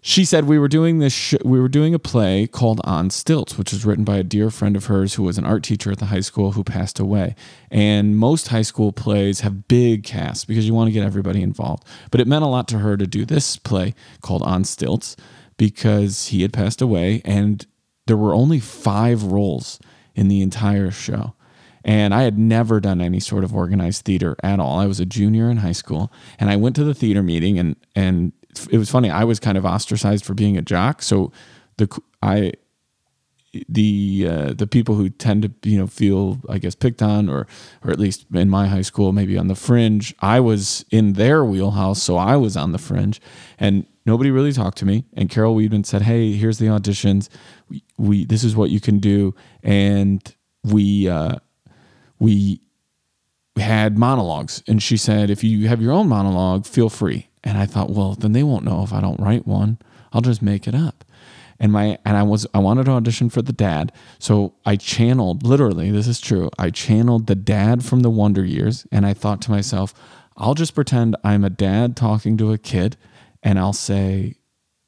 she 0.00 0.24
said 0.24 0.44
we 0.44 0.58
were 0.58 0.68
doing 0.68 0.98
this 0.98 1.12
sh- 1.12 1.34
we 1.44 1.60
were 1.60 1.68
doing 1.68 1.94
a 1.94 1.98
play 1.98 2.46
called 2.46 2.80
on 2.84 3.10
stilts 3.10 3.58
which 3.58 3.72
was 3.72 3.84
written 3.84 4.04
by 4.04 4.16
a 4.16 4.22
dear 4.22 4.50
friend 4.50 4.76
of 4.76 4.86
hers 4.86 5.14
who 5.14 5.22
was 5.22 5.38
an 5.38 5.44
art 5.44 5.62
teacher 5.62 5.90
at 5.90 5.98
the 5.98 6.06
high 6.06 6.20
school 6.20 6.52
who 6.52 6.62
passed 6.62 6.98
away 6.98 7.34
and 7.70 8.16
most 8.16 8.48
high 8.48 8.62
school 8.62 8.92
plays 8.92 9.40
have 9.40 9.66
big 9.66 10.04
casts 10.04 10.44
because 10.44 10.66
you 10.66 10.72
want 10.72 10.88
to 10.88 10.92
get 10.92 11.04
everybody 11.04 11.42
involved 11.42 11.84
but 12.10 12.20
it 12.20 12.28
meant 12.28 12.44
a 12.44 12.48
lot 12.48 12.68
to 12.68 12.78
her 12.78 12.96
to 12.96 13.06
do 13.06 13.24
this 13.24 13.56
play 13.56 13.94
called 14.22 14.42
on 14.42 14.64
stilts 14.64 15.16
because 15.56 16.28
he 16.28 16.42
had 16.42 16.52
passed 16.52 16.80
away 16.80 17.20
and 17.24 17.66
there 18.08 18.16
were 18.16 18.34
only 18.34 18.58
five 18.58 19.22
roles 19.22 19.78
in 20.16 20.26
the 20.26 20.42
entire 20.42 20.90
show 20.90 21.34
and 21.84 22.12
I 22.12 22.22
had 22.22 22.38
never 22.38 22.80
done 22.80 23.00
any 23.00 23.20
sort 23.20 23.44
of 23.44 23.54
organized 23.54 24.04
theater 24.04 24.36
at 24.42 24.60
all. 24.60 24.78
I 24.78 24.86
was 24.86 25.00
a 25.00 25.06
junior 25.06 25.50
in 25.50 25.58
high 25.58 25.72
school, 25.72 26.12
and 26.38 26.50
I 26.50 26.56
went 26.56 26.76
to 26.76 26.84
the 26.84 26.92
theater 26.92 27.22
meeting, 27.22 27.58
and 27.58 27.76
and 27.94 28.32
it 28.70 28.78
was 28.78 28.90
funny. 28.90 29.10
I 29.10 29.24
was 29.24 29.40
kind 29.40 29.56
of 29.56 29.64
ostracized 29.64 30.24
for 30.24 30.34
being 30.34 30.58
a 30.58 30.62
jock, 30.62 31.02
so 31.02 31.32
the 31.76 31.88
I 32.20 32.52
the 33.68 34.26
uh, 34.28 34.52
the 34.52 34.66
people 34.66 34.94
who 34.94 35.08
tend 35.08 35.42
to 35.42 35.70
you 35.70 35.78
know 35.78 35.86
feel 35.86 36.38
I 36.48 36.58
guess 36.58 36.74
picked 36.74 37.02
on 37.02 37.28
or 37.28 37.46
or 37.84 37.90
at 37.90 37.98
least 37.98 38.26
in 38.32 38.48
my 38.50 38.66
high 38.66 38.82
school 38.82 39.12
maybe 39.12 39.38
on 39.38 39.48
the 39.48 39.54
fringe 39.54 40.14
I 40.20 40.40
was 40.40 40.84
in 40.90 41.14
their 41.14 41.44
wheelhouse 41.44 42.02
so 42.02 42.16
I 42.16 42.36
was 42.36 42.56
on 42.56 42.72
the 42.72 42.78
fringe. 42.78 43.20
And 43.58 43.86
nobody 44.06 44.30
really 44.30 44.52
talked 44.52 44.78
to 44.78 44.86
me. 44.86 45.04
And 45.14 45.28
Carol 45.30 45.56
Weedman 45.56 45.86
said 45.86 46.02
hey 46.02 46.32
here's 46.32 46.58
the 46.58 46.66
auditions. 46.66 47.28
We, 47.68 47.84
we 47.96 48.24
this 48.24 48.44
is 48.44 48.56
what 48.56 48.70
you 48.70 48.80
can 48.80 48.98
do. 48.98 49.34
And 49.62 50.22
we 50.64 51.08
uh, 51.08 51.36
we 52.18 52.60
had 53.56 53.98
monologues. 53.98 54.62
And 54.68 54.82
she 54.82 54.96
said 54.96 55.30
if 55.30 55.42
you 55.42 55.68
have 55.68 55.82
your 55.82 55.92
own 55.92 56.08
monologue 56.08 56.66
feel 56.66 56.88
free. 56.88 57.28
And 57.44 57.56
i 57.56 57.66
thought 57.66 57.90
well 57.90 58.14
then 58.14 58.32
they 58.32 58.42
won't 58.42 58.64
know 58.64 58.82
if 58.82 58.92
i 58.92 59.00
don't 59.00 59.20
write 59.20 59.46
one. 59.46 59.78
I'll 60.12 60.22
just 60.22 60.42
make 60.42 60.66
it 60.66 60.74
up 60.74 61.04
and 61.60 61.72
my 61.72 61.98
and 62.04 62.16
i 62.16 62.22
was 62.22 62.46
i 62.54 62.58
wanted 62.58 62.84
to 62.84 62.92
audition 62.92 63.30
for 63.30 63.42
the 63.42 63.52
dad. 63.52 63.92
So 64.18 64.54
i 64.64 64.76
channeled 64.76 65.42
literally 65.42 65.90
this 65.90 66.06
is 66.06 66.20
true. 66.20 66.50
I 66.58 66.70
channeled 66.70 67.26
the 67.26 67.34
dad 67.34 67.84
from 67.84 68.00
the 68.00 68.10
wonder 68.10 68.44
years. 68.44 68.86
And 68.92 69.06
i 69.06 69.14
thought 69.14 69.40
to 69.42 69.50
myself 69.50 69.94
i'll 70.36 70.54
just 70.54 70.74
pretend 70.74 71.16
i'm 71.24 71.44
a 71.44 71.50
dad 71.50 71.96
talking 71.96 72.36
to 72.38 72.52
a 72.52 72.58
kid. 72.58 72.96
And 73.42 73.58
i'll 73.58 73.72
say 73.72 74.36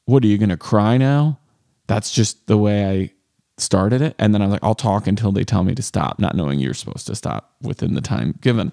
what 0.06 0.24
are 0.24 0.28
you 0.28 0.38
going 0.38 0.48
to 0.48 0.56
cry 0.56 0.96
now? 0.96 1.38
That's 1.86 2.10
just 2.12 2.46
the 2.46 2.58
way 2.58 2.86
i 2.86 3.10
started 3.58 4.00
it. 4.00 4.14
And 4.18 4.32
then 4.32 4.42
i'm 4.42 4.50
like 4.50 4.64
i'll 4.64 4.74
talk 4.74 5.06
until 5.06 5.32
they 5.32 5.44
tell 5.44 5.64
me 5.64 5.74
to 5.74 5.82
stop 5.82 6.18
not 6.18 6.34
knowing 6.34 6.60
you're 6.60 6.74
supposed 6.74 7.06
to 7.08 7.14
stop 7.14 7.54
within 7.62 7.94
the 7.94 8.00
time 8.00 8.38
given. 8.40 8.72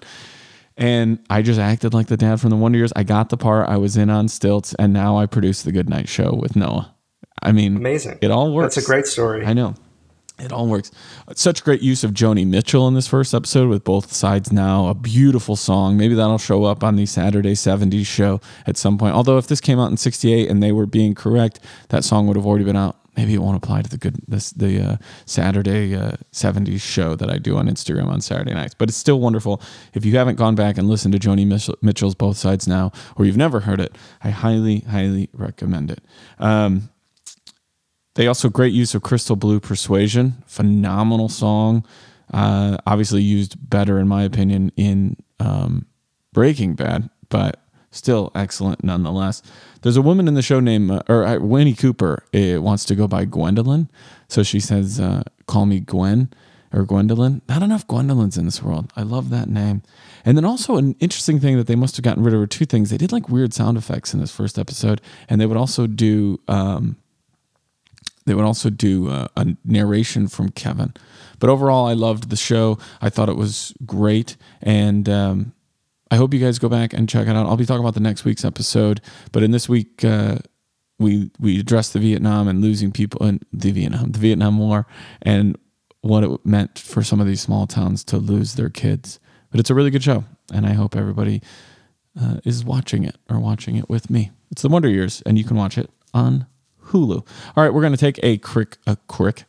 And 0.76 1.18
i 1.28 1.42
just 1.42 1.58
acted 1.58 1.94
like 1.94 2.06
the 2.06 2.16
dad 2.16 2.40
from 2.40 2.50
the 2.50 2.56
wonder 2.56 2.78
years. 2.78 2.92
I 2.94 3.02
got 3.02 3.30
the 3.30 3.36
part. 3.36 3.68
I 3.68 3.76
was 3.76 3.96
in 3.96 4.10
on 4.10 4.28
stilts. 4.28 4.74
And 4.78 4.92
now 4.92 5.16
i 5.16 5.26
produce 5.26 5.62
the 5.62 5.72
good 5.72 5.88
night 5.88 6.08
show 6.08 6.32
with 6.32 6.54
noah 6.54 6.94
i 7.42 7.52
mean 7.52 7.76
Amazing. 7.76 8.18
it 8.20 8.30
all 8.30 8.52
works 8.52 8.74
That's 8.74 8.86
a 8.86 8.88
great 8.90 9.06
story. 9.06 9.44
i 9.44 9.52
know 9.52 9.74
it 10.38 10.52
all 10.52 10.68
works 10.68 10.90
such 11.34 11.64
great 11.64 11.82
use 11.82 12.04
of 12.04 12.12
joni 12.12 12.46
mitchell 12.46 12.86
in 12.88 12.94
this 12.94 13.08
first 13.08 13.34
episode 13.34 13.68
with 13.68 13.84
both 13.84 14.12
sides 14.12 14.52
now 14.52 14.86
a 14.88 14.94
beautiful 14.94 15.56
song 15.56 15.96
maybe 15.96 16.14
that'll 16.14 16.38
show 16.38 16.64
up 16.64 16.84
on 16.84 16.96
the 16.96 17.06
saturday 17.06 17.54
70s 17.54 18.06
show 18.06 18.40
at 18.66 18.76
some 18.76 18.98
point 18.98 19.14
although 19.14 19.38
if 19.38 19.46
this 19.48 19.60
came 19.60 19.78
out 19.80 19.90
in 19.90 19.96
68 19.96 20.48
and 20.48 20.62
they 20.62 20.72
were 20.72 20.86
being 20.86 21.14
correct 21.14 21.60
that 21.88 22.04
song 22.04 22.26
would 22.26 22.36
have 22.36 22.46
already 22.46 22.64
been 22.64 22.76
out 22.76 22.96
maybe 23.16 23.34
it 23.34 23.38
won't 23.38 23.56
apply 23.56 23.82
to 23.82 23.90
the 23.90 23.98
good 23.98 24.14
this 24.28 24.52
the 24.52 24.80
uh, 24.80 24.96
Saturday 25.26 25.92
uh, 25.96 26.12
70s 26.32 26.80
show 26.80 27.16
that 27.16 27.28
I 27.28 27.38
do 27.38 27.56
on 27.56 27.68
Instagram 27.68 28.06
on 28.06 28.20
Saturday 28.20 28.54
nights. 28.54 28.74
But 28.74 28.88
it's 28.88 28.96
still 28.96 29.18
wonderful. 29.18 29.60
If 29.92 30.04
you 30.06 30.16
haven't 30.16 30.36
gone 30.36 30.54
back 30.54 30.78
and 30.78 30.88
listened 30.88 31.12
to 31.14 31.18
Joni 31.18 31.44
Mitchell, 31.44 31.74
Mitchell's 31.82 32.14
Both 32.14 32.36
Sides 32.36 32.68
Now, 32.68 32.92
or 33.16 33.24
you've 33.24 33.36
never 33.36 33.58
heard 33.60 33.80
it, 33.80 33.96
I 34.22 34.30
highly, 34.30 34.80
highly 34.80 35.30
recommend 35.32 35.90
it. 35.90 36.00
Um, 36.38 36.90
they 38.18 38.26
also 38.26 38.48
great 38.48 38.72
use 38.72 38.96
of 38.96 39.02
Crystal 39.02 39.36
Blue 39.36 39.60
Persuasion, 39.60 40.42
phenomenal 40.44 41.28
song. 41.28 41.86
Uh, 42.34 42.76
obviously 42.84 43.22
used 43.22 43.70
better 43.70 43.96
in 44.00 44.08
my 44.08 44.24
opinion 44.24 44.72
in 44.76 45.16
um, 45.38 45.86
Breaking 46.32 46.74
Bad, 46.74 47.10
but 47.28 47.62
still 47.92 48.32
excellent 48.34 48.82
nonetheless. 48.82 49.40
There's 49.82 49.96
a 49.96 50.02
woman 50.02 50.26
in 50.26 50.34
the 50.34 50.42
show 50.42 50.58
named, 50.58 50.90
uh, 50.90 51.02
or 51.08 51.24
uh, 51.24 51.38
Winnie 51.38 51.74
Cooper 51.74 52.24
uh, 52.34 52.60
wants 52.60 52.84
to 52.86 52.96
go 52.96 53.06
by 53.06 53.24
Gwendolyn. 53.24 53.88
So 54.26 54.42
she 54.42 54.58
says, 54.58 54.98
uh, 54.98 55.22
call 55.46 55.66
me 55.66 55.78
Gwen 55.78 56.28
or 56.72 56.82
Gwendolyn. 56.82 57.40
Not 57.48 57.62
enough 57.62 57.86
Gwendolyns 57.86 58.36
in 58.36 58.46
this 58.46 58.60
world. 58.60 58.92
I 58.96 59.02
love 59.02 59.30
that 59.30 59.48
name. 59.48 59.82
And 60.24 60.36
then 60.36 60.44
also 60.44 60.76
an 60.76 60.96
interesting 60.98 61.38
thing 61.38 61.56
that 61.56 61.68
they 61.68 61.76
must 61.76 61.94
have 61.94 62.02
gotten 62.02 62.24
rid 62.24 62.34
of 62.34 62.40
were 62.40 62.48
two 62.48 62.66
things. 62.66 62.90
They 62.90 62.98
did 62.98 63.12
like 63.12 63.28
weird 63.28 63.54
sound 63.54 63.78
effects 63.78 64.12
in 64.12 64.18
this 64.18 64.34
first 64.34 64.58
episode, 64.58 65.00
and 65.28 65.40
they 65.40 65.46
would 65.46 65.56
also 65.56 65.86
do, 65.86 66.40
um, 66.48 66.96
they 68.28 68.34
would 68.34 68.44
also 68.44 68.70
do 68.70 69.08
uh, 69.08 69.28
a 69.36 69.56
narration 69.64 70.28
from 70.28 70.50
Kevin. 70.50 70.94
But 71.38 71.50
overall, 71.50 71.86
I 71.86 71.94
loved 71.94 72.30
the 72.30 72.36
show. 72.36 72.78
I 73.00 73.10
thought 73.10 73.28
it 73.28 73.36
was 73.36 73.72
great. 73.84 74.36
And, 74.60 75.08
um, 75.08 75.52
I 76.10 76.16
hope 76.16 76.32
you 76.32 76.40
guys 76.40 76.58
go 76.58 76.68
back 76.68 76.92
and 76.92 77.08
check 77.08 77.28
it 77.28 77.36
out. 77.36 77.46
I'll 77.46 77.56
be 77.56 77.66
talking 77.66 77.82
about 77.82 77.94
the 77.94 78.00
next 78.00 78.24
week's 78.24 78.44
episode, 78.44 79.00
but 79.30 79.42
in 79.42 79.50
this 79.50 79.68
week, 79.68 80.04
uh, 80.04 80.38
we 80.98 81.30
we 81.38 81.60
addressed 81.60 81.92
the 81.92 81.98
Vietnam 81.98 82.48
and 82.48 82.60
losing 82.60 82.90
people 82.90 83.24
in 83.26 83.40
the 83.52 83.70
Vietnam, 83.70 84.12
the 84.12 84.18
Vietnam 84.18 84.58
War, 84.58 84.86
and 85.22 85.56
what 86.00 86.24
it 86.24 86.46
meant 86.46 86.78
for 86.78 87.02
some 87.02 87.20
of 87.20 87.26
these 87.26 87.40
small 87.40 87.66
towns 87.66 88.04
to 88.04 88.16
lose 88.16 88.54
their 88.54 88.70
kids. 88.70 89.20
But 89.50 89.60
it's 89.60 89.70
a 89.70 89.74
really 89.74 89.90
good 89.90 90.02
show, 90.02 90.24
and 90.52 90.66
I 90.66 90.72
hope 90.72 90.96
everybody 90.96 91.42
uh, 92.20 92.40
is 92.44 92.64
watching 92.64 93.04
it 93.04 93.16
or 93.28 93.38
watching 93.38 93.76
it 93.76 93.88
with 93.88 94.10
me. 94.10 94.30
It's 94.50 94.62
the 94.62 94.68
Wonder 94.68 94.88
Years, 94.88 95.22
and 95.26 95.38
you 95.38 95.44
can 95.44 95.56
watch 95.56 95.78
it 95.78 95.90
on 96.14 96.46
Hulu. 96.88 97.26
All 97.56 97.64
right, 97.64 97.72
we're 97.72 97.80
going 97.80 97.92
to 97.92 97.98
take 97.98 98.18
a 98.22 98.38
quick 98.38 98.78
a 98.86 98.96
quick. 99.06 99.44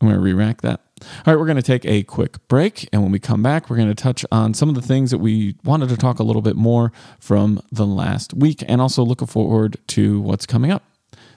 I'm 0.00 0.08
going 0.08 0.18
to 0.18 0.22
re-rack 0.22 0.62
that. 0.62 0.80
All 1.00 1.32
right, 1.32 1.38
we're 1.38 1.46
going 1.46 1.56
to 1.56 1.62
take 1.62 1.84
a 1.84 2.02
quick 2.02 2.46
break. 2.48 2.88
And 2.92 3.02
when 3.02 3.12
we 3.12 3.20
come 3.20 3.42
back, 3.42 3.70
we're 3.70 3.76
going 3.76 3.88
to 3.88 3.94
touch 3.94 4.24
on 4.32 4.52
some 4.52 4.68
of 4.68 4.74
the 4.74 4.82
things 4.82 5.12
that 5.12 5.18
we 5.18 5.56
wanted 5.64 5.88
to 5.90 5.96
talk 5.96 6.18
a 6.18 6.24
little 6.24 6.42
bit 6.42 6.56
more 6.56 6.92
from 7.20 7.60
the 7.70 7.86
last 7.86 8.34
week 8.34 8.64
and 8.66 8.80
also 8.80 9.04
looking 9.04 9.28
forward 9.28 9.76
to 9.88 10.20
what's 10.20 10.46
coming 10.46 10.72
up. 10.72 10.82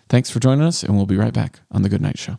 Thanks 0.10 0.30
for 0.30 0.39
joining 0.39 0.65
us, 0.65 0.84
and 0.84 0.96
we'll 0.96 1.06
be 1.06 1.18
right 1.18 1.34
back 1.34 1.62
on 1.72 1.82
The 1.82 1.89
Good 1.89 2.01
Night 2.01 2.18
Show. 2.18 2.38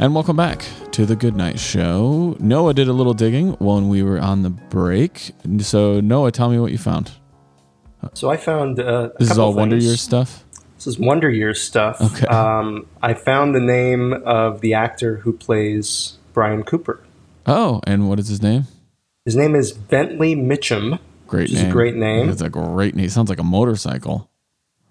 And 0.00 0.14
welcome 0.14 0.34
back 0.34 0.64
to 0.92 1.04
the 1.04 1.14
Good 1.14 1.36
Night 1.36 1.58
Show. 1.58 2.34
Noah 2.40 2.72
did 2.72 2.88
a 2.88 2.92
little 2.94 3.12
digging 3.12 3.52
when 3.58 3.90
we 3.90 4.02
were 4.02 4.18
on 4.18 4.40
the 4.40 4.48
break. 4.48 5.32
So, 5.58 6.00
Noah, 6.00 6.32
tell 6.32 6.48
me 6.48 6.58
what 6.58 6.72
you 6.72 6.78
found. 6.78 7.10
So 8.14 8.30
I 8.30 8.38
found 8.38 8.80
uh, 8.80 9.10
a 9.14 9.18
This 9.18 9.30
is 9.30 9.36
all 9.36 9.52
Wonder. 9.52 9.76
Years 9.76 10.00
stuff. 10.00 10.42
This 10.76 10.86
is 10.86 10.98
Wonder 10.98 11.28
Years 11.28 11.60
stuff. 11.60 12.00
Okay. 12.00 12.26
Um, 12.28 12.86
I 13.02 13.12
found 13.12 13.54
the 13.54 13.60
name 13.60 14.14
of 14.24 14.62
the 14.62 14.72
actor 14.72 15.16
who 15.16 15.34
plays 15.34 16.16
Brian 16.32 16.62
Cooper. 16.62 17.04
Oh, 17.44 17.82
and 17.86 18.08
what 18.08 18.18
is 18.18 18.28
his 18.28 18.40
name? 18.40 18.68
His 19.26 19.36
name 19.36 19.54
is 19.54 19.70
Bentley 19.70 20.34
Mitchum. 20.34 20.98
Great 21.26 21.52
name. 21.52 21.70
great 21.70 21.94
name. 21.94 22.30
It's 22.30 22.40
a 22.40 22.48
great 22.48 22.94
name. 22.94 23.10
Sounds 23.10 23.28
like 23.28 23.38
a 23.38 23.44
motorcycle. 23.44 24.30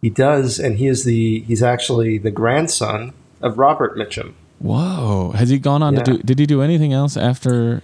He 0.03 0.11
does, 0.11 0.59
and 0.59 0.77
he 0.77 0.85
is 0.85 1.03
the 1.03 1.39
he's 1.47 1.63
actually 1.63 2.19
the 2.19 2.29
grandson 2.29 3.13
of 3.41 3.57
Robert 3.57 3.97
Mitchum. 3.97 4.35
Whoa. 4.59 5.31
Has 5.35 5.49
he 5.49 5.57
gone 5.59 5.81
on 5.81 5.95
Yeah. 5.95 6.03
to 6.03 6.13
do, 6.17 6.23
did 6.23 6.39
he 6.39 6.45
do 6.45 6.61
anything 6.61 6.93
else 6.93 7.17
after? 7.17 7.81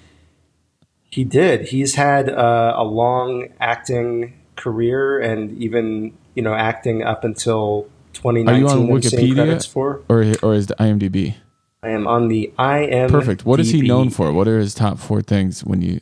He 1.10 1.24
did. 1.24 1.70
He's 1.70 1.96
had 1.96 2.30
uh, 2.30 2.74
a 2.76 2.84
long 2.84 3.48
acting 3.60 4.34
career, 4.58 5.20
and 5.20 5.58
even 5.58 6.14
you 6.34 6.44
know 6.44 6.54
acting 6.54 7.04
up 7.04 7.24
until 7.24 7.88
2019. 8.14 8.48
Are 8.50 8.58
you 8.60 8.68
on 8.68 8.88
Wikipedia? 8.90 9.66
For. 9.68 10.02
Or, 10.10 10.26
or 10.44 10.54
is 10.54 10.68
the 10.68 10.76
IMDb? 10.76 11.36
I 11.82 11.90
am 11.90 12.08
on 12.08 12.28
the 12.28 12.52
IM. 12.60 13.10
Perfect. 13.10 13.46
What 13.46 13.60
is 13.60 13.70
he 13.70 13.82
known 13.82 14.10
for? 14.10 14.34
What 14.34 14.48
are 14.48 14.60
his 14.60 14.74
top 14.74 15.00
four 15.00 15.22
things 15.22 15.64
when 15.64 15.82
you. 15.82 16.02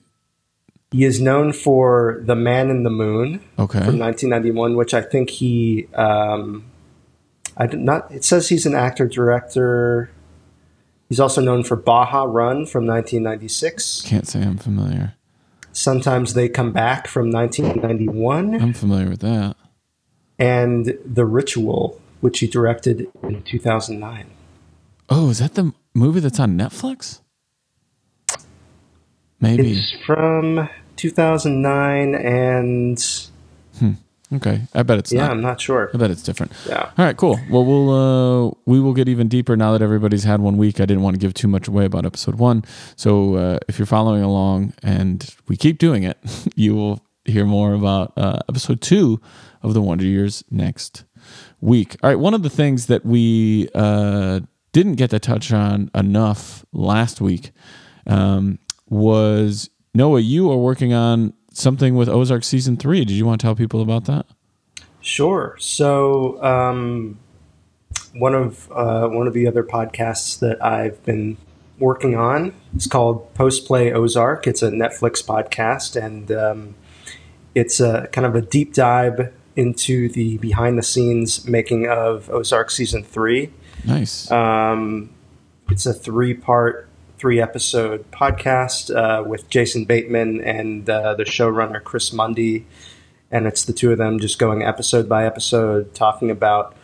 He 0.92 1.04
is 1.06 1.20
known 1.20 1.54
for 1.54 2.22
The 2.24 2.36
Man 2.36 2.70
in 2.70 2.84
the 2.84 2.92
Moon 2.92 3.42
Okay. 3.58 3.80
from 3.80 3.98
1991, 4.00 4.76
which 4.76 4.94
I 4.94 5.02
think 5.02 5.30
he. 5.30 5.88
Um, 5.96 6.66
I 7.58 7.68
did 7.68 7.82
not. 7.82 8.12
It 8.12 8.24
says 8.24 8.50
he's 8.50 8.66
an 8.66 8.74
actor 8.76 9.08
director. 9.08 10.10
He's 11.14 11.20
also 11.20 11.42
known 11.42 11.64
for 11.64 11.76
Baja 11.76 12.24
Run 12.24 12.66
from 12.66 12.88
1996. 12.88 14.02
Can't 14.02 14.28
say 14.28 14.42
I'm 14.42 14.58
familiar. 14.58 15.14
Sometimes 15.72 16.34
they 16.34 16.50
come 16.50 16.72
back 16.72 17.06
from 17.06 17.30
1991, 17.30 18.60
I'm 18.60 18.74
familiar 18.74 19.10
with 19.10 19.20
that. 19.20 19.56
and 20.40 20.98
The 21.06 21.24
Ritual, 21.24 22.02
which 22.22 22.40
he 22.40 22.48
directed 22.48 23.12
in 23.22 23.44
2009. 23.44 24.26
Oh, 25.08 25.30
is 25.30 25.38
that 25.38 25.54
the 25.54 25.72
movie 25.94 26.20
that's 26.20 26.40
on 26.40 26.58
Netflix? 26.58 27.20
Maybe. 29.40 29.74
It's 29.74 29.94
from 30.08 30.68
2009, 30.96 32.16
and 32.16 33.30
hmm. 33.78 33.92
Okay. 34.34 34.62
I 34.74 34.84
bet 34.84 34.98
it's 34.98 35.12
yeah, 35.12 35.22
not. 35.22 35.32
I'm 35.32 35.42
not 35.42 35.62
sure. 35.62 35.92
I 35.94 35.98
bet 35.98 36.10
it's 36.10 36.24
different. 36.24 36.52
Yeah. 36.68 36.92
All 36.98 37.06
right, 37.06 37.16
cool. 37.16 37.40
Well, 37.50 37.66
we'll 37.66 37.90
uh, 37.92 38.52
we 38.66 38.80
will 38.80 38.94
get 38.94 39.08
even 39.08 39.28
deeper 39.28 39.56
now 39.56 39.72
that 39.74 39.82
everybody's 39.82 40.24
had 40.24 40.42
one 40.42 40.58
week. 40.58 40.80
I 40.80 40.86
didn't 40.86 41.04
want 41.04 41.16
to 41.16 41.20
give 41.20 41.34
too 41.34 41.48
much 41.48 41.68
away 41.68 41.86
about 41.86 42.06
episode 42.06 42.36
one, 42.36 42.64
so 42.96 43.36
uh, 43.36 43.60
if 43.68 43.78
you're 43.78 43.86
following 43.86 44.24
along 44.24 44.74
and 44.82 45.36
we 45.48 45.56
keep 45.56 45.78
doing 45.78 46.04
it, 46.04 46.18
you 46.56 46.76
will 46.76 47.06
hear 47.26 47.46
more 47.46 47.74
about 47.74 48.14
uh, 48.18 48.40
episode 48.50 48.82
two 48.82 49.22
of 49.62 49.74
the 49.74 49.82
Wonder 49.82 50.06
Years 50.06 50.44
next 50.50 51.06
week. 51.62 51.96
All 52.02 52.10
right, 52.10 52.20
one 52.20 52.34
of 52.34 52.44
the 52.44 52.50
things 52.50 52.88
that 52.88 53.06
we 53.06 53.70
uh, 53.76 54.42
didn't 54.72 54.96
get 54.96 55.12
to 55.12 55.20
touch 55.20 55.54
on 55.54 55.92
enough 55.94 56.66
last 56.74 57.22
week 57.22 57.52
um, 58.08 58.60
was 58.90 59.70
Noah. 59.94 60.20
You 60.20 60.52
are 60.52 60.58
working 60.58 60.94
on 60.94 61.34
something 61.54 61.96
with 61.96 62.10
Ozark 62.10 62.44
season 62.44 62.76
three. 62.76 63.06
Did 63.06 63.14
you 63.14 63.26
want 63.26 63.40
to 63.40 63.48
tell 63.48 63.56
people 63.56 63.82
about 63.82 64.06
that? 64.06 64.26
Sure. 65.02 65.56
So, 65.60 66.42
um, 66.44 67.20
one 68.14 68.36
of 68.36 68.72
uh, 68.72 69.08
one 69.08 69.28
of 69.28 69.34
the 69.34 69.48
other 69.48 69.64
podcasts 69.64 70.40
that 70.40 70.64
I've 70.64 71.04
been 71.04 71.38
working 71.80 72.16
on 72.16 72.54
is 72.76 72.88
called 72.88 73.34
Post 73.34 73.66
Play 73.66 73.92
Ozark. 73.92 74.48
It's 74.48 74.62
a 74.62 74.70
Netflix 74.70 75.24
podcast, 75.24 76.02
and 76.02 76.32
um, 76.32 76.76
it's 77.56 77.80
a 77.80 78.08
kind 78.12 78.26
of 78.26 78.36
a 78.36 78.42
deep 78.42 78.74
dive 78.74 79.34
into 79.56 80.10
the 80.10 80.38
behind 80.38 80.78
the 80.78 80.84
scenes 80.84 81.48
making 81.48 81.88
of 81.88 82.30
Ozark 82.30 82.72
season 82.72 83.04
three. 83.04 83.52
Nice. 83.86 84.30
Um, 84.32 85.10
it's 85.70 85.86
a 85.86 85.94
three 85.94 86.34
part, 86.34 86.88
three 87.24 87.40
episode 87.40 88.12
podcast 88.12 88.94
uh, 88.94 89.24
with 89.24 89.50
Jason 89.50 89.86
Bateman 89.86 90.42
and 90.42 90.90
uh, 90.90 91.14
the 91.14 91.24
showrunner 91.24 91.82
Chris 91.82 92.12
Mundy. 92.12 92.66
And 93.32 93.48
it's 93.48 93.64
the 93.64 93.72
two 93.72 93.94
of 93.94 93.98
them 93.98 94.20
just 94.20 94.38
going 94.40 94.62
episode 94.62 95.08
by 95.08 95.26
episode, 95.26 95.96
talking 95.96 96.30
about 96.30 96.76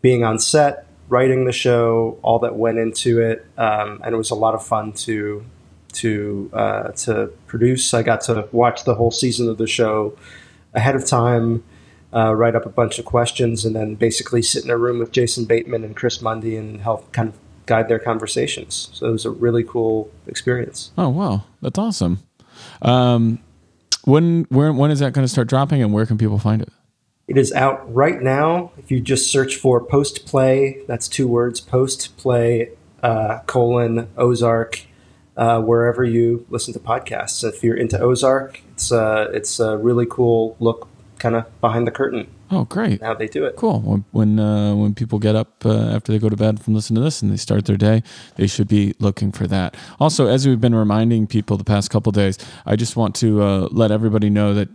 being 0.00 0.24
on 0.24 0.38
set, 0.38 0.86
writing 1.10 1.44
the 1.44 1.52
show, 1.52 2.18
all 2.22 2.38
that 2.38 2.56
went 2.56 2.78
into 2.78 3.20
it. 3.20 3.44
Um, 3.58 4.00
and 4.02 4.14
it 4.14 4.16
was 4.16 4.30
a 4.30 4.34
lot 4.34 4.54
of 4.54 4.64
fun 4.64 4.94
to 5.04 5.44
to 5.92 6.50
uh, 6.54 6.92
to 6.92 7.26
produce. 7.46 7.92
I 7.92 8.02
got 8.02 8.22
to 8.22 8.48
watch 8.52 8.84
the 8.84 8.94
whole 8.94 9.10
season 9.10 9.50
of 9.50 9.58
the 9.58 9.66
show 9.66 10.16
ahead 10.72 10.96
of 10.96 11.04
time, 11.04 11.62
uh, 12.10 12.34
write 12.34 12.54
up 12.54 12.64
a 12.64 12.70
bunch 12.70 12.98
of 12.98 13.04
questions, 13.04 13.66
and 13.66 13.76
then 13.76 13.96
basically 13.96 14.40
sit 14.40 14.64
in 14.64 14.70
a 14.70 14.78
room 14.78 14.98
with 14.98 15.12
Jason 15.12 15.44
Bateman 15.44 15.84
and 15.84 15.94
Chris 15.94 16.22
Mundy 16.22 16.56
and 16.56 16.80
help 16.80 17.12
kind 17.12 17.28
of 17.28 17.43
guide 17.66 17.88
their 17.88 17.98
conversations. 17.98 18.90
So 18.92 19.06
it 19.06 19.12
was 19.12 19.24
a 19.24 19.30
really 19.30 19.64
cool 19.64 20.10
experience. 20.26 20.92
Oh 20.98 21.08
wow, 21.08 21.44
that's 21.62 21.78
awesome. 21.78 22.20
Um, 22.82 23.40
when 24.04 24.44
where 24.50 24.72
when 24.72 24.90
is 24.90 25.00
that 25.00 25.12
going 25.12 25.24
to 25.24 25.32
start 25.32 25.48
dropping, 25.48 25.82
and 25.82 25.92
where 25.92 26.06
can 26.06 26.18
people 26.18 26.38
find 26.38 26.62
it? 26.62 26.68
It 27.26 27.38
is 27.38 27.52
out 27.52 27.92
right 27.92 28.20
now. 28.20 28.72
If 28.76 28.90
you 28.90 29.00
just 29.00 29.30
search 29.30 29.56
for 29.56 29.82
post 29.82 30.26
play, 30.26 30.82
that's 30.86 31.08
two 31.08 31.26
words 31.26 31.60
post 31.60 32.16
play 32.18 32.70
uh, 33.02 33.40
colon 33.46 34.08
Ozark, 34.16 34.82
uh, 35.36 35.60
wherever 35.60 36.04
you 36.04 36.46
listen 36.50 36.72
to 36.74 36.80
podcasts. 36.80 37.46
If 37.46 37.62
you're 37.62 37.76
into 37.76 38.00
Ozark, 38.00 38.60
it's 38.72 38.92
uh, 38.92 39.30
it's 39.32 39.60
a 39.60 39.76
really 39.76 40.06
cool 40.06 40.56
look, 40.60 40.88
kind 41.18 41.34
of 41.34 41.60
behind 41.60 41.86
the 41.86 41.90
curtain, 41.90 42.30
Oh, 42.50 42.64
great. 42.64 43.02
how 43.02 43.14
they 43.14 43.26
do 43.28 43.44
it. 43.44 43.56
Cool. 43.56 43.80
When 43.80 44.04
when, 44.12 44.38
uh, 44.38 44.74
when 44.74 44.94
people 44.94 45.18
get 45.18 45.34
up 45.34 45.64
uh, 45.64 45.88
after 45.88 46.12
they 46.12 46.18
go 46.18 46.28
to 46.28 46.36
bed 46.36 46.60
from 46.62 46.74
listening 46.74 46.96
to 46.96 47.04
this 47.04 47.22
and 47.22 47.30
they 47.32 47.36
start 47.36 47.64
their 47.64 47.76
day, 47.76 48.02
they 48.36 48.46
should 48.46 48.68
be 48.68 48.94
looking 49.00 49.32
for 49.32 49.46
that. 49.46 49.76
Also, 49.98 50.26
as 50.26 50.46
we've 50.46 50.60
been 50.60 50.74
reminding 50.74 51.26
people 51.26 51.56
the 51.56 51.64
past 51.64 51.90
couple 51.90 52.12
days, 52.12 52.38
I 52.66 52.76
just 52.76 52.96
want 52.96 53.14
to 53.16 53.42
uh, 53.42 53.68
let 53.70 53.90
everybody 53.90 54.30
know 54.30 54.54
that 54.54 54.68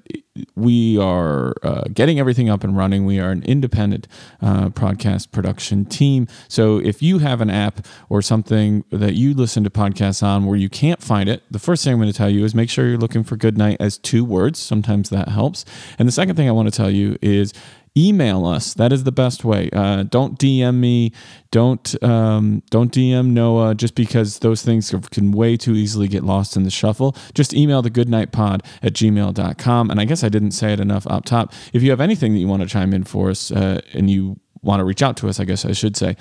we 0.56 0.98
are 0.98 1.54
uh, 1.64 1.84
getting 1.94 2.20
everything 2.20 2.50
up 2.50 2.64
and 2.64 2.76
running. 2.78 3.06
We 3.06 3.20
are 3.20 3.32
an 3.32 3.44
independent 3.44 4.08
uh, 4.42 4.70
podcast 4.70 5.32
production 5.32 5.86
team. 5.86 6.28
So 6.48 6.78
if 6.78 7.02
you 7.02 7.20
have 7.20 7.42
an 7.42 7.50
app 7.50 7.86
or 8.10 8.22
something 8.22 8.84
that 8.92 9.16
you 9.16 9.34
listen 9.34 9.64
to 9.66 9.70
podcasts 9.70 10.24
on 10.24 10.46
where 10.46 10.58
you 10.58 10.70
can't 10.70 11.02
find 11.02 11.28
it, 11.28 11.44
the 11.52 11.60
first 11.60 11.84
thing 11.84 11.94
I'm 11.94 12.00
going 12.00 12.12
to 12.12 12.18
tell 12.18 12.30
you 12.30 12.46
is 12.46 12.56
make 12.56 12.70
sure 12.70 12.88
you're 12.88 12.98
looking 12.98 13.24
for 13.24 13.36
good 13.36 13.58
night 13.58 13.78
as 13.80 13.98
two 13.98 14.24
words. 14.24 14.60
Sometimes 14.60 15.10
that 15.10 15.30
helps. 15.30 15.66
And 15.98 16.08
the 16.08 16.12
second 16.14 16.36
thing 16.36 16.48
I 16.48 16.52
want 16.52 16.72
to 16.72 16.76
tell 16.78 16.90
you 16.90 17.18
is 17.22 17.54
email 17.98 18.46
us. 18.46 18.74
That 18.74 18.93
is 18.93 19.03
the 19.03 19.12
best 19.12 19.43
way. 19.43 19.69
Uh, 19.72 20.03
don't 20.03 20.38
dm 20.39 20.75
me. 20.75 21.12
Don't 21.51 22.03
um, 22.03 22.63
don't 22.69 22.91
dm 22.91 23.27
noah 23.27 23.75
just 23.75 23.96
because 23.96 24.39
those 24.39 24.62
things 24.62 24.93
can 25.12 25.31
way 25.31 25.58
too 25.58 25.74
easily 25.74 26.08
get 26.08 26.24
lost 26.24 26.55
in 26.55 26.63
the 26.63 26.72
shuffle. 26.72 27.15
Just 27.34 27.53
email 27.53 27.81
the 27.81 27.91
goodnightpod 27.91 28.65
at 28.84 28.93
gmail.com 28.93 29.91
and 29.91 30.00
i 30.00 30.05
guess 30.05 30.24
i 30.24 30.29
didn't 30.29 30.51
say 30.51 30.74
it 30.74 30.79
enough 30.79 31.08
up 31.08 31.25
top. 31.25 31.53
If 31.74 31.84
you 31.84 31.89
have 31.89 32.01
anything 32.01 32.34
that 32.34 32.39
you 32.39 32.48
want 32.48 32.62
to 32.62 32.67
chime 32.67 32.93
in 32.93 33.03
for 33.03 33.29
us 33.29 33.51
uh, 33.51 33.81
and 33.93 34.10
you 34.10 34.39
want 34.62 34.79
to 34.79 34.84
reach 34.84 35.01
out 35.01 35.15
to 35.15 35.29
us 35.29 35.39
i 35.39 35.46
guess 35.46 35.63
i 35.63 35.72
should 35.72 35.96
say 35.96 36.17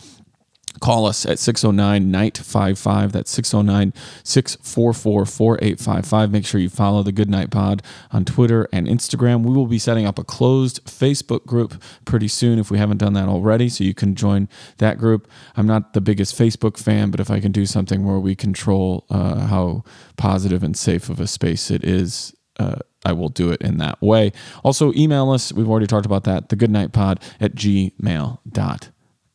call 0.81 1.07
us 1.07 1.27
at 1.27 1.39
609 1.39 2.11
night 2.11 2.39
55 2.39 3.13
that's 3.13 3.31
609 3.31 3.93
644 4.23 5.27
4855 5.27 6.31
make 6.31 6.47
sure 6.47 6.61
you 6.61 6.69
follow 6.69 7.03
the 7.03 7.13
good 7.13 7.29
night 7.29 7.51
pod 7.51 7.83
on 8.11 8.25
twitter 8.25 8.69
and 8.73 8.87
instagram 8.87 9.43
we 9.43 9.55
will 9.55 9.67
be 9.67 9.79
setting 9.79 10.07
up 10.07 10.19
a 10.19 10.25
closed 10.25 10.85
facebook 10.85 11.47
group 11.47 11.83
pretty 12.05 12.29
soon 12.29 12.59
if 12.59 12.71
we 12.71 12.79
haven't 12.79 12.99
done 12.99 13.13
that 13.13 13.29
already 13.29 13.69
so 13.69 13.85
you 13.85 13.95
can 13.95 14.15
join 14.15 14.49
that 14.79 14.99
group 14.99 15.29
i'm 15.57 15.67
not 15.67 15.93
the 15.93 16.01
biggest 16.01 16.37
facebook 16.37 16.77
fan 16.79 17.11
but 17.11 17.21
if 17.21 17.31
i 17.31 17.41
can 17.41 17.53
do 17.53 17.67
something 17.67 18.05
where 18.05 18.19
we 18.19 18.35
control 18.35 19.05
uh, 19.11 19.47
how 19.47 19.83
positive 20.17 20.63
and 20.63 20.77
safe 20.77 21.09
of 21.09 21.21
a 21.21 21.27
space 21.27 21.71
it 21.71 21.85
is 21.85 22.35
uh, 22.59 22.77
I 23.05 23.13
will 23.13 23.29
do 23.29 23.53
it 23.53 23.63
in 23.63 23.79
that 23.79 24.03
way. 24.03 24.33
Also, 24.65 24.93
email 24.95 25.31
us. 25.31 25.53
We've 25.53 25.71
already 25.71 25.87
talked 25.87 26.07
about 26.07 26.25
that. 26.25 26.49
The 26.49 26.57
Good 26.57 26.73
Night 26.73 26.91
goodnightpod 26.91 27.23
at 27.41 27.55
gmail.com 27.55 28.93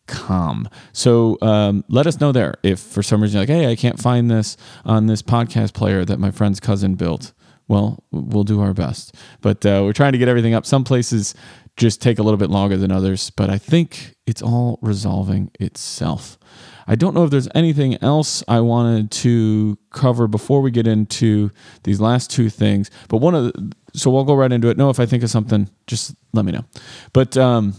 com. 0.07 0.69
So 0.91 1.37
um, 1.41 1.83
let 1.87 2.07
us 2.07 2.19
know 2.19 2.31
there 2.31 2.55
if 2.63 2.79
for 2.79 3.03
some 3.03 3.21
reason 3.21 3.37
you're 3.37 3.41
like, 3.41 3.49
hey, 3.49 3.71
I 3.71 3.75
can't 3.75 3.99
find 4.01 4.29
this 4.29 4.57
on 4.85 5.07
this 5.07 5.21
podcast 5.21 5.73
player 5.73 6.05
that 6.05 6.19
my 6.19 6.31
friend's 6.31 6.59
cousin 6.59 6.95
built. 6.95 7.33
Well, 7.67 8.03
we'll 8.11 8.43
do 8.43 8.61
our 8.61 8.73
best. 8.73 9.15
But 9.41 9.65
uh, 9.65 9.81
we're 9.83 9.93
trying 9.93 10.11
to 10.11 10.17
get 10.17 10.27
everything 10.27 10.53
up. 10.53 10.65
Some 10.65 10.83
places 10.83 11.33
just 11.77 12.01
take 12.01 12.19
a 12.19 12.23
little 12.23 12.37
bit 12.37 12.49
longer 12.49 12.77
than 12.77 12.91
others, 12.91 13.29
but 13.31 13.49
I 13.49 13.57
think 13.57 14.15
it's 14.27 14.41
all 14.41 14.79
resolving 14.81 15.49
itself. 15.59 16.37
I 16.85 16.95
don't 16.95 17.13
know 17.13 17.23
if 17.23 17.31
there's 17.31 17.47
anything 17.55 18.01
else 18.03 18.43
I 18.47 18.59
wanted 18.59 19.09
to 19.11 19.77
cover 19.91 20.27
before 20.27 20.61
we 20.61 20.69
get 20.69 20.85
into 20.85 21.49
these 21.83 21.99
last 22.01 22.29
two 22.29 22.49
things, 22.49 22.91
but 23.07 23.17
one 23.17 23.33
of 23.33 23.45
the, 23.45 23.71
so 23.93 24.11
we'll 24.11 24.25
go 24.25 24.35
right 24.35 24.51
into 24.51 24.69
it. 24.69 24.77
No, 24.77 24.89
if 24.89 24.99
I 24.99 25.05
think 25.05 25.23
of 25.23 25.29
something, 25.29 25.69
just 25.87 26.13
let 26.33 26.45
me 26.45 26.51
know. 26.51 26.65
But 27.13 27.37
um, 27.37 27.73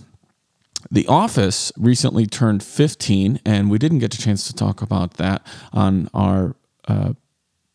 the 0.91 1.07
Office 1.07 1.73
recently 1.77 2.27
turned 2.27 2.63
15, 2.63 3.41
and 3.45 3.71
we 3.71 3.79
didn't 3.79 3.99
get 3.99 4.15
a 4.15 4.19
chance 4.19 4.47
to 4.47 4.55
talk 4.55 4.83
about 4.83 5.15
that 5.15 5.47
on 5.73 6.09
our 6.15 6.57
uh, 6.87 7.15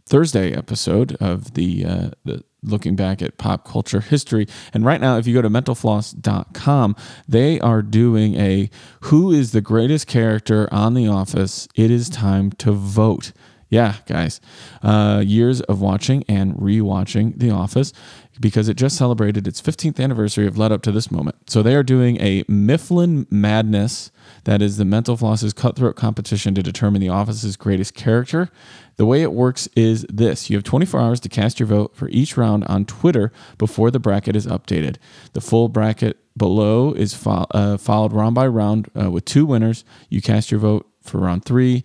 Thursday 0.05 0.53
episode 0.53 1.15
of 1.19 1.53
the 1.53 1.85
uh, 1.85 2.09
the 2.25 2.43
looking 2.61 2.95
back 2.95 3.21
at 3.21 3.37
pop 3.37 3.65
culture 3.65 4.01
history. 4.01 4.47
And 4.73 4.83
right 4.83 4.99
now, 4.99 5.17
if 5.17 5.27
you 5.27 5.33
go 5.33 5.41
to 5.41 5.49
mentalfloss.com, 5.49 6.95
they 7.27 7.59
are 7.59 7.81
doing 7.81 8.35
a 8.35 8.69
who 9.01 9.31
is 9.31 9.51
the 9.51 9.61
greatest 9.61 10.07
character 10.07 10.67
on 10.71 10.93
The 10.93 11.07
Office? 11.07 11.67
It 11.75 11.91
is 11.91 12.09
time 12.09 12.51
to 12.53 12.71
vote. 12.71 13.31
Yeah, 13.69 13.97
guys, 14.07 14.41
uh, 14.81 15.21
years 15.23 15.61
of 15.61 15.79
watching 15.79 16.23
and 16.27 16.55
rewatching 16.55 17.37
The 17.37 17.51
Office 17.51 17.93
because 18.39 18.67
it 18.67 18.75
just 18.75 18.97
celebrated 18.97 19.47
its 19.47 19.61
15th 19.61 19.99
anniversary 19.99 20.47
of 20.47 20.57
led 20.57 20.71
up 20.71 20.81
to 20.83 20.91
this 20.91 21.11
moment. 21.11 21.35
So 21.49 21.61
they 21.61 21.75
are 21.75 21.83
doing 21.83 22.19
a 22.19 22.43
Mifflin 22.47 23.27
Madness, 23.29 24.11
that 24.45 24.61
is 24.61 24.77
the 24.77 24.85
Mental 24.85 25.17
Floss's 25.17 25.53
cutthroat 25.53 25.95
competition 25.95 26.55
to 26.55 26.63
determine 26.63 27.01
the 27.01 27.09
office's 27.09 27.57
greatest 27.57 27.93
character. 27.93 28.49
The 28.95 29.05
way 29.05 29.21
it 29.21 29.33
works 29.33 29.67
is 29.75 30.05
this 30.09 30.49
you 30.49 30.57
have 30.57 30.63
24 30.63 30.99
hours 30.99 31.19
to 31.21 31.29
cast 31.29 31.59
your 31.59 31.67
vote 31.67 31.95
for 31.95 32.09
each 32.09 32.37
round 32.37 32.65
on 32.65 32.85
Twitter 32.85 33.31
before 33.57 33.91
the 33.91 33.99
bracket 33.99 34.35
is 34.35 34.47
updated. 34.47 34.95
The 35.33 35.41
full 35.41 35.69
bracket 35.69 36.17
below 36.37 36.93
is 36.93 37.13
fo- 37.13 37.45
uh, 37.51 37.77
followed 37.77 38.13
round 38.13 38.35
by 38.35 38.47
round 38.47 38.89
uh, 38.99 39.11
with 39.11 39.25
two 39.25 39.45
winners. 39.45 39.83
You 40.09 40.21
cast 40.21 40.51
your 40.51 40.59
vote 40.59 40.87
for 41.01 41.19
round 41.19 41.45
three. 41.45 41.83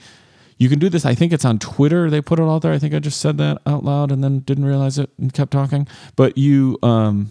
You 0.56 0.68
can 0.68 0.78
do 0.78 0.88
this. 0.88 1.04
I 1.04 1.14
think 1.14 1.32
it's 1.32 1.44
on 1.44 1.58
Twitter. 1.58 2.11
They 2.11 2.20
put 2.20 2.38
it 2.38 2.42
out 2.42 2.62
there. 2.62 2.73
I 2.73 2.78
think 2.78 2.94
I 2.94 2.99
just 2.99 3.20
said 3.20 3.38
that 3.38 3.61
out 3.66 3.84
loud 3.84 4.11
and 4.12 4.23
then 4.23 4.40
didn't 4.40 4.64
realize 4.64 4.99
it 4.99 5.11
and 5.18 5.32
kept 5.32 5.50
talking. 5.50 5.88
But 6.16 6.38
you 6.38 6.78
um, 6.82 7.30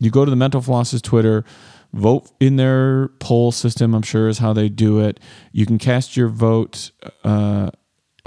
you 0.00 0.10
go 0.10 0.24
to 0.24 0.30
the 0.30 0.36
Mental 0.36 0.60
Floss's 0.60 1.02
Twitter, 1.02 1.44
vote 1.92 2.30
in 2.40 2.56
their 2.56 3.08
poll 3.20 3.52
system. 3.52 3.94
I'm 3.94 4.02
sure 4.02 4.28
is 4.28 4.38
how 4.38 4.52
they 4.52 4.68
do 4.68 5.00
it. 5.00 5.18
You 5.52 5.66
can 5.66 5.78
cast 5.78 6.16
your 6.16 6.28
vote. 6.28 6.90
Uh, 7.24 7.70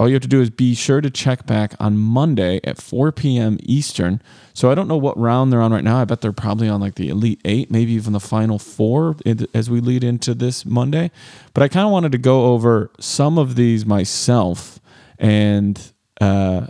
all 0.02 0.08
you 0.08 0.14
have 0.14 0.22
to 0.22 0.28
do 0.28 0.40
is 0.40 0.50
be 0.50 0.74
sure 0.74 1.00
to 1.00 1.08
check 1.08 1.46
back 1.46 1.74
on 1.78 1.96
Monday 1.96 2.58
at 2.64 2.76
4 2.82 3.12
p.m. 3.12 3.56
Eastern. 3.62 4.20
So 4.52 4.68
I 4.68 4.74
don't 4.74 4.88
know 4.88 4.96
what 4.96 5.16
round 5.16 5.52
they're 5.52 5.62
on 5.62 5.72
right 5.72 5.84
now. 5.84 5.98
I 5.98 6.04
bet 6.04 6.22
they're 6.22 6.32
probably 6.32 6.68
on 6.68 6.80
like 6.80 6.96
the 6.96 7.08
Elite 7.08 7.40
Eight, 7.44 7.70
maybe 7.70 7.92
even 7.92 8.12
the 8.12 8.18
Final 8.18 8.58
Four 8.58 9.14
as 9.54 9.70
we 9.70 9.78
lead 9.80 10.02
into 10.02 10.34
this 10.34 10.66
Monday. 10.66 11.12
But 11.54 11.62
I 11.62 11.68
kind 11.68 11.86
of 11.86 11.92
wanted 11.92 12.10
to 12.10 12.18
go 12.18 12.46
over 12.46 12.90
some 12.98 13.38
of 13.38 13.54
these 13.54 13.86
myself 13.86 14.80
and 15.20 15.80
uh, 16.20 16.66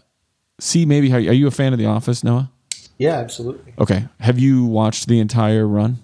see 0.61 0.85
maybe 0.85 1.09
how. 1.09 1.17
Are 1.17 1.21
you 1.21 1.47
a 1.47 1.51
fan 1.51 1.73
of 1.73 1.79
The 1.79 1.87
Office, 1.87 2.23
Noah? 2.23 2.51
Yeah, 2.99 3.15
absolutely. 3.15 3.73
Okay. 3.79 4.09
Have 4.21 4.39
you 4.39 4.67
watched 4.67 5.09
the 5.09 5.21
entire 5.21 5.67
run? 5.67 6.03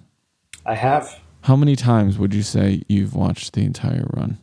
I 0.64 0.76
have. 0.76 1.20
How 1.42 1.56
many 1.56 1.76
times 1.76 2.16
would 2.16 2.32
you 2.32 2.42
say 2.42 2.84
you've 2.88 3.14
watched 3.14 3.52
the 3.52 3.66
entire 3.66 4.06
run? 4.14 4.38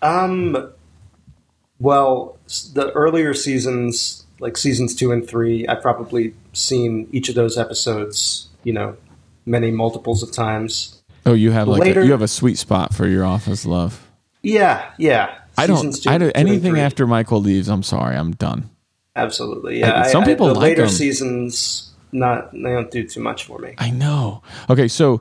Um, 0.00 0.72
well, 1.82 2.38
the 2.74 2.92
earlier 2.92 3.34
seasons, 3.34 4.24
like 4.40 4.56
seasons 4.56 4.94
two 4.94 5.12
and 5.12 5.26
three, 5.28 5.66
I've 5.66 5.82
probably 5.82 6.34
seen 6.52 7.08
each 7.12 7.28
of 7.28 7.34
those 7.34 7.58
episodes, 7.58 8.48
you 8.64 8.72
know, 8.72 8.96
many 9.46 9.70
multiples 9.70 10.22
of 10.22 10.32
times. 10.32 11.02
Oh, 11.26 11.34
you 11.34 11.50
have 11.50 11.68
like 11.68 11.80
Later- 11.82 12.00
a, 12.02 12.04
you 12.06 12.12
have 12.12 12.22
a 12.22 12.28
sweet 12.28 12.58
spot 12.58 12.94
for 12.94 13.06
your 13.06 13.24
office 13.24 13.66
love. 13.66 14.08
Yeah, 14.42 14.90
yeah. 14.98 15.34
I 15.58 15.66
don't. 15.66 15.92
Two- 15.94 16.10
I 16.10 16.18
don't 16.18 16.30
anything 16.32 16.78
after 16.78 17.06
Michael 17.06 17.40
leaves. 17.40 17.68
I'm 17.68 17.82
sorry. 17.82 18.16
I'm 18.16 18.32
done. 18.32 18.70
Absolutely, 19.14 19.80
yeah. 19.80 20.02
I- 20.04 20.08
some 20.10 20.22
I- 20.22 20.24
I- 20.24 20.28
people 20.28 20.46
the 20.48 20.54
like 20.54 20.62
later 20.62 20.82
'em. 20.84 20.88
seasons, 20.88 21.90
not 22.10 22.52
they 22.52 22.58
don't 22.72 22.90
do 22.90 23.06
too 23.06 23.20
much 23.20 23.44
for 23.44 23.58
me. 23.58 23.74
I 23.78 23.90
know. 23.90 24.42
Okay, 24.70 24.88
so 24.88 25.20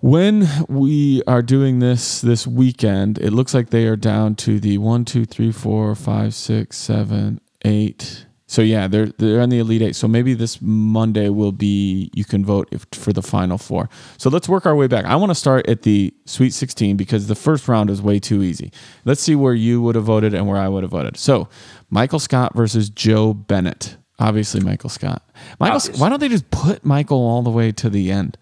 when 0.00 0.48
we 0.68 1.22
are 1.26 1.42
doing 1.42 1.80
this 1.80 2.20
this 2.20 2.46
weekend, 2.46 3.18
it 3.18 3.32
looks 3.32 3.54
like 3.54 3.70
they 3.70 3.86
are 3.86 3.96
down 3.96 4.34
to 4.36 4.60
the 4.60 4.78
one, 4.78 5.04
two, 5.04 5.24
three, 5.24 5.52
four, 5.52 5.94
five, 5.94 6.34
six, 6.34 6.76
seven, 6.76 7.40
eight. 7.64 8.26
So 8.46 8.62
yeah, 8.62 8.88
they're 8.88 9.08
they're 9.18 9.40
on 9.42 9.50
the 9.50 9.58
elite 9.58 9.82
eight. 9.82 9.96
So 9.96 10.08
maybe 10.08 10.32
this 10.32 10.62
Monday 10.62 11.28
will 11.28 11.52
be 11.52 12.10
you 12.14 12.24
can 12.24 12.44
vote 12.44 12.68
if, 12.72 12.86
for 12.92 13.12
the 13.12 13.20
final 13.22 13.58
four. 13.58 13.90
So 14.16 14.30
let's 14.30 14.48
work 14.48 14.64
our 14.64 14.74
way 14.74 14.86
back. 14.86 15.04
I 15.04 15.16
want 15.16 15.30
to 15.30 15.34
start 15.34 15.68
at 15.68 15.82
the 15.82 16.14
Sweet 16.24 16.54
16 16.54 16.96
because 16.96 17.26
the 17.26 17.34
first 17.34 17.68
round 17.68 17.90
is 17.90 18.00
way 18.00 18.18
too 18.18 18.42
easy. 18.42 18.72
Let's 19.04 19.20
see 19.20 19.34
where 19.34 19.52
you 19.52 19.82
would 19.82 19.96
have 19.96 20.04
voted 20.04 20.32
and 20.32 20.46
where 20.48 20.56
I 20.56 20.68
would 20.68 20.82
have 20.82 20.92
voted. 20.92 21.18
So 21.18 21.48
Michael 21.90 22.20
Scott 22.20 22.54
versus 22.54 22.88
Jo 22.88 23.34
Bennett. 23.34 23.96
Obviously, 24.20 24.60
Michael 24.60 24.90
Scott. 24.90 25.22
Michael, 25.60 25.76
Obviously. 25.76 26.00
why 26.00 26.08
don't 26.08 26.18
they 26.18 26.28
just 26.28 26.50
put 26.50 26.84
Michael 26.84 27.18
all 27.18 27.42
the 27.42 27.50
way 27.50 27.70
to 27.72 27.88
the 27.88 28.10
end? 28.10 28.36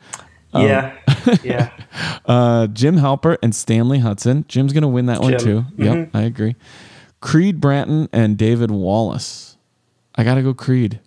Yeah, 0.63 0.97
yeah. 1.43 1.71
Uh, 2.25 2.67
Jim 2.69 2.97
Halpert 2.97 3.39
and 3.43 3.55
Stanley 3.55 3.99
Hudson. 4.01 4.45
Jim's 4.49 4.73
going 4.73 4.83
to 4.83 4.89
win 4.89 5.07
that 5.07 5.21
one 5.21 5.33
Jim. 5.33 5.41
too. 5.41 5.65
Yep, 5.77 6.11
I 6.15 6.23
agree. 6.23 6.57
Creed 7.21 7.61
Bratton 7.61 8.09
and 8.13 8.37
David 8.37 8.71
Wallace. 8.71 9.57
I 10.15 10.25
got 10.25 10.35
to 10.37 10.43
go 10.43 10.55
Creed. 10.55 11.01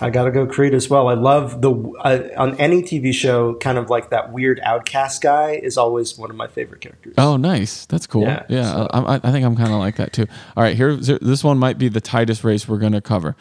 I 0.00 0.10
gotta 0.10 0.32
go 0.32 0.44
Creed 0.44 0.74
as 0.74 0.90
well. 0.90 1.06
I 1.06 1.14
love 1.14 1.62
the 1.62 1.70
uh, 1.72 2.28
on 2.36 2.56
any 2.56 2.82
TV 2.82 3.14
show, 3.14 3.54
kind 3.54 3.78
of 3.78 3.90
like 3.90 4.10
that 4.10 4.32
weird 4.32 4.58
outcast 4.64 5.22
guy 5.22 5.52
is 5.52 5.78
always 5.78 6.18
one 6.18 6.30
of 6.30 6.36
my 6.36 6.48
favorite 6.48 6.80
characters. 6.80 7.14
Oh, 7.16 7.36
nice. 7.36 7.86
That's 7.86 8.08
cool. 8.08 8.22
Yeah, 8.22 8.42
Yeah, 8.48 8.72
so- 8.72 8.88
I, 8.92 9.14
I- 9.14 9.20
I 9.22 9.30
think 9.30 9.46
I'm 9.46 9.54
kind 9.54 9.72
of 9.72 9.78
like 9.78 9.94
that 9.96 10.12
too. 10.12 10.26
All 10.56 10.64
right, 10.64 10.76
here. 10.76 10.96
This 10.96 11.44
one 11.44 11.58
might 11.58 11.78
be 11.78 11.88
the 11.88 12.00
tightest 12.00 12.42
race 12.42 12.66
we're 12.66 12.78
going 12.78 12.92
to 12.92 13.00
cover. 13.00 13.36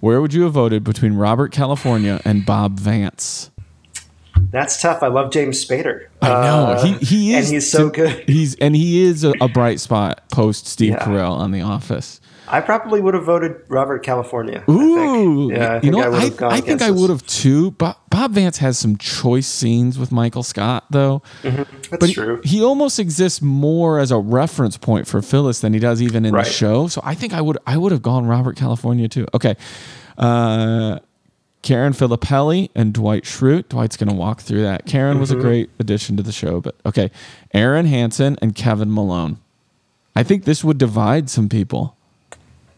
Where 0.00 0.22
would 0.22 0.32
you 0.32 0.44
have 0.44 0.52
voted 0.54 0.82
between 0.82 1.12
Robert 1.12 1.52
California 1.52 2.22
and 2.24 2.46
Bob 2.46 2.80
Vance? 2.80 3.50
That's 4.50 4.80
tough. 4.80 5.02
I 5.02 5.08
love 5.08 5.30
James 5.32 5.64
Spader. 5.64 6.06
I 6.20 6.28
know 6.28 6.66
Uh, 6.66 6.84
he 6.84 6.92
he 7.04 7.34
is 7.34 7.46
and 7.46 7.54
he's 7.54 7.70
so 7.70 7.88
good. 7.90 8.24
He's 8.28 8.54
and 8.56 8.74
he 8.76 9.02
is 9.02 9.24
a, 9.24 9.32
a 9.40 9.48
bright 9.48 9.80
spot 9.80 10.28
post 10.30 10.66
Steve 10.66 10.90
Yeah. 10.92 11.04
Carell 11.04 11.32
on 11.36 11.50
The 11.52 11.60
Office. 11.62 12.20
I 12.48 12.60
probably 12.60 13.00
would 13.00 13.14
have 13.14 13.24
voted 13.24 13.56
Robert 13.68 14.02
California. 14.02 14.62
I 14.68 14.70
Ooh, 14.70 15.48
think. 15.48 15.58
yeah, 15.58 15.72
I 15.72 15.74
you 15.76 15.80
think 15.80 15.92
know, 15.94 16.00
I 16.02 16.08
would 16.08 16.42
I. 16.42 16.48
I 16.56 16.60
think 16.60 16.82
I 16.82 16.90
would 16.90 17.08
have 17.08 17.26
too. 17.26 17.70
Bob, 17.72 17.96
Bob 18.10 18.32
Vance 18.32 18.58
has 18.58 18.78
some 18.78 18.98
choice 18.98 19.46
scenes 19.46 19.98
with 19.98 20.12
Michael 20.12 20.42
Scott, 20.42 20.84
though. 20.90 21.22
That's 21.42 21.68
But 21.88 22.08
he- 22.08 22.14
true. 22.14 22.40
He, 22.44 22.62
almost 22.62 22.98
exists 22.98 23.40
more 23.40 23.98
as 23.98 24.10
a 24.10 24.18
reference 24.18 24.76
point 24.76 25.06
for 25.06 25.22
Phyllis 25.22 25.60
than 25.60 25.72
he 25.72 25.78
does 25.78 26.02
even 26.02 26.26
in 26.26 26.34
Right. 26.34 26.44
the 26.44 26.50
show. 26.50 26.88
So 26.88 27.00
I 27.04 27.14
think 27.14 27.32
I 27.32 27.40
would 27.40 27.56
I 27.66 27.78
would 27.78 27.92
have 27.92 28.02
gone 28.02 28.26
Robert 28.26 28.56
California 28.56 29.08
too. 29.08 29.26
Okay, 29.32 29.54
uh, 30.18 30.98
Karen 31.62 31.92
Filippelli 31.92 32.70
and 32.74 32.92
Dwight 32.92 33.22
Schrute. 33.24 33.64
Dwight's 33.68 33.96
going 33.96 34.08
to 34.08 34.14
walk 34.14 34.40
through 34.40 34.62
that. 34.62 34.84
Karen 34.86 35.18
was 35.20 35.30
a 35.30 35.34
Mm-hmm. 35.34 35.42
great 35.42 35.70
addition 35.78 36.16
to 36.16 36.22
the 36.22 36.32
show, 36.32 36.60
but 36.60 36.74
okay, 36.84 37.10
Erin 37.52 37.86
Hansen 37.86 38.36
and 38.42 38.54
Kevin 38.54 38.92
Malone. 38.92 39.38
I 40.16 40.22
think 40.22 40.44
this 40.44 40.62
would 40.64 40.76
divide 40.78 41.30
some 41.30 41.48
people. 41.48 41.96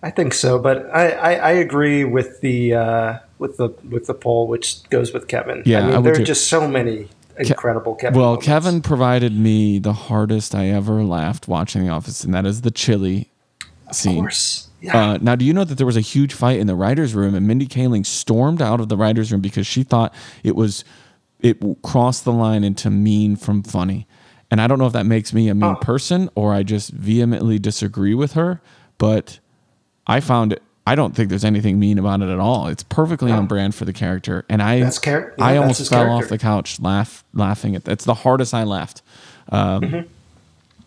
I 0.02 0.10
think 0.10 0.34
so, 0.34 0.58
but 0.58 0.86
I, 0.94 1.10
I, 1.10 1.32
I 1.34 1.50
agree 1.52 2.04
with 2.04 2.40
the 2.42 2.74
uh, 2.74 3.18
with 3.38 3.56
the 3.56 3.70
with 3.88 4.06
the 4.06 4.12
poll, 4.14 4.46
which 4.46 4.82
goes 4.90 5.12
with 5.14 5.28
Kevin. 5.28 5.62
Yeah, 5.64 5.78
I 5.78 5.82
mean, 5.86 5.90
I 5.92 5.96
would 5.96 6.04
there 6.04 6.12
are 6.12 6.16
too. 6.16 6.24
just 6.24 6.48
so 6.48 6.68
many 6.68 7.08
incredible 7.38 7.94
Kevin. 7.94 8.18
Well, 8.18 8.26
moments. 8.32 8.46
Kevin 8.46 8.82
provided 8.82 9.32
me 9.34 9.78
the 9.78 9.94
hardest 9.94 10.54
I 10.54 10.66
ever 10.68 11.02
laughed 11.02 11.48
watching 11.48 11.84
The 11.84 11.88
Office, 11.90 12.22
and 12.22 12.34
that 12.34 12.44
is 12.44 12.60
the 12.60 12.70
chili 12.70 13.30
of 13.88 13.96
scene. 13.96 14.16
course, 14.20 14.68
yeah, 14.84 14.96
Uh, 15.12 15.18
now, 15.20 15.34
do 15.34 15.44
you 15.44 15.52
know 15.52 15.64
that 15.64 15.76
there 15.78 15.86
was 15.86 15.96
a 15.96 16.00
huge 16.02 16.32
fight 16.34 16.58
in 16.60 16.66
the 16.66 16.74
writers' 16.74 17.14
room, 17.14 17.34
and 17.34 17.46
Mindy 17.46 17.66
Kaling 17.66 18.04
stormed 18.06 18.60
out 18.62 18.80
of 18.80 18.88
the 18.88 18.96
writers' 18.96 19.32
room 19.32 19.40
because 19.40 19.66
she 19.66 19.82
thought 19.82 20.12
it 20.42 20.54
was 20.56 20.84
it 21.40 21.58
crossed 21.82 22.24
the 22.24 22.32
line 22.32 22.64
into 22.64 22.88
mean 22.90 23.36
from 23.36 23.62
funny. 23.62 24.06
And 24.50 24.60
I 24.60 24.66
don't 24.66 24.78
know 24.78 24.86
if 24.86 24.92
that 24.94 25.04
makes 25.06 25.32
me 25.34 25.48
a 25.48 25.54
mean 25.54 25.72
Oh. 25.72 25.80
person 25.80 26.30
or 26.34 26.54
I 26.54 26.62
just 26.62 26.90
vehemently 26.90 27.58
disagree 27.58 28.14
with 28.14 28.32
her, 28.34 28.60
but 28.98 29.40
I 30.06 30.20
found 30.20 30.52
it. 30.54 30.62
I 30.86 30.94
don't 30.94 31.14
think 31.16 31.28
there's 31.30 31.44
anything 31.46 31.78
mean 31.78 31.98
about 31.98 32.20
it 32.22 32.28
at 32.28 32.38
all. 32.38 32.66
It's 32.68 32.82
perfectly 32.82 33.32
on 33.32 33.46
brand 33.46 33.74
for 33.74 33.84
the 33.86 33.92
character, 33.92 34.44
and 34.50 34.62
I 34.62 34.80
That's 34.80 35.00
char- 35.00 35.32
yeah, 35.38 35.44
I 35.44 35.52
that's 35.54 35.62
almost 35.62 35.90
fell 35.90 36.04
character. 36.04 36.24
off 36.24 36.28
the 36.30 36.38
couch 36.38 36.78
laugh 36.80 37.24
laughing 37.32 37.74
at. 37.74 37.88
It. 37.88 37.92
It's 37.92 38.04
the 38.04 38.14
hardest 38.14 38.52
I 38.54 38.64
laughed. 38.64 39.00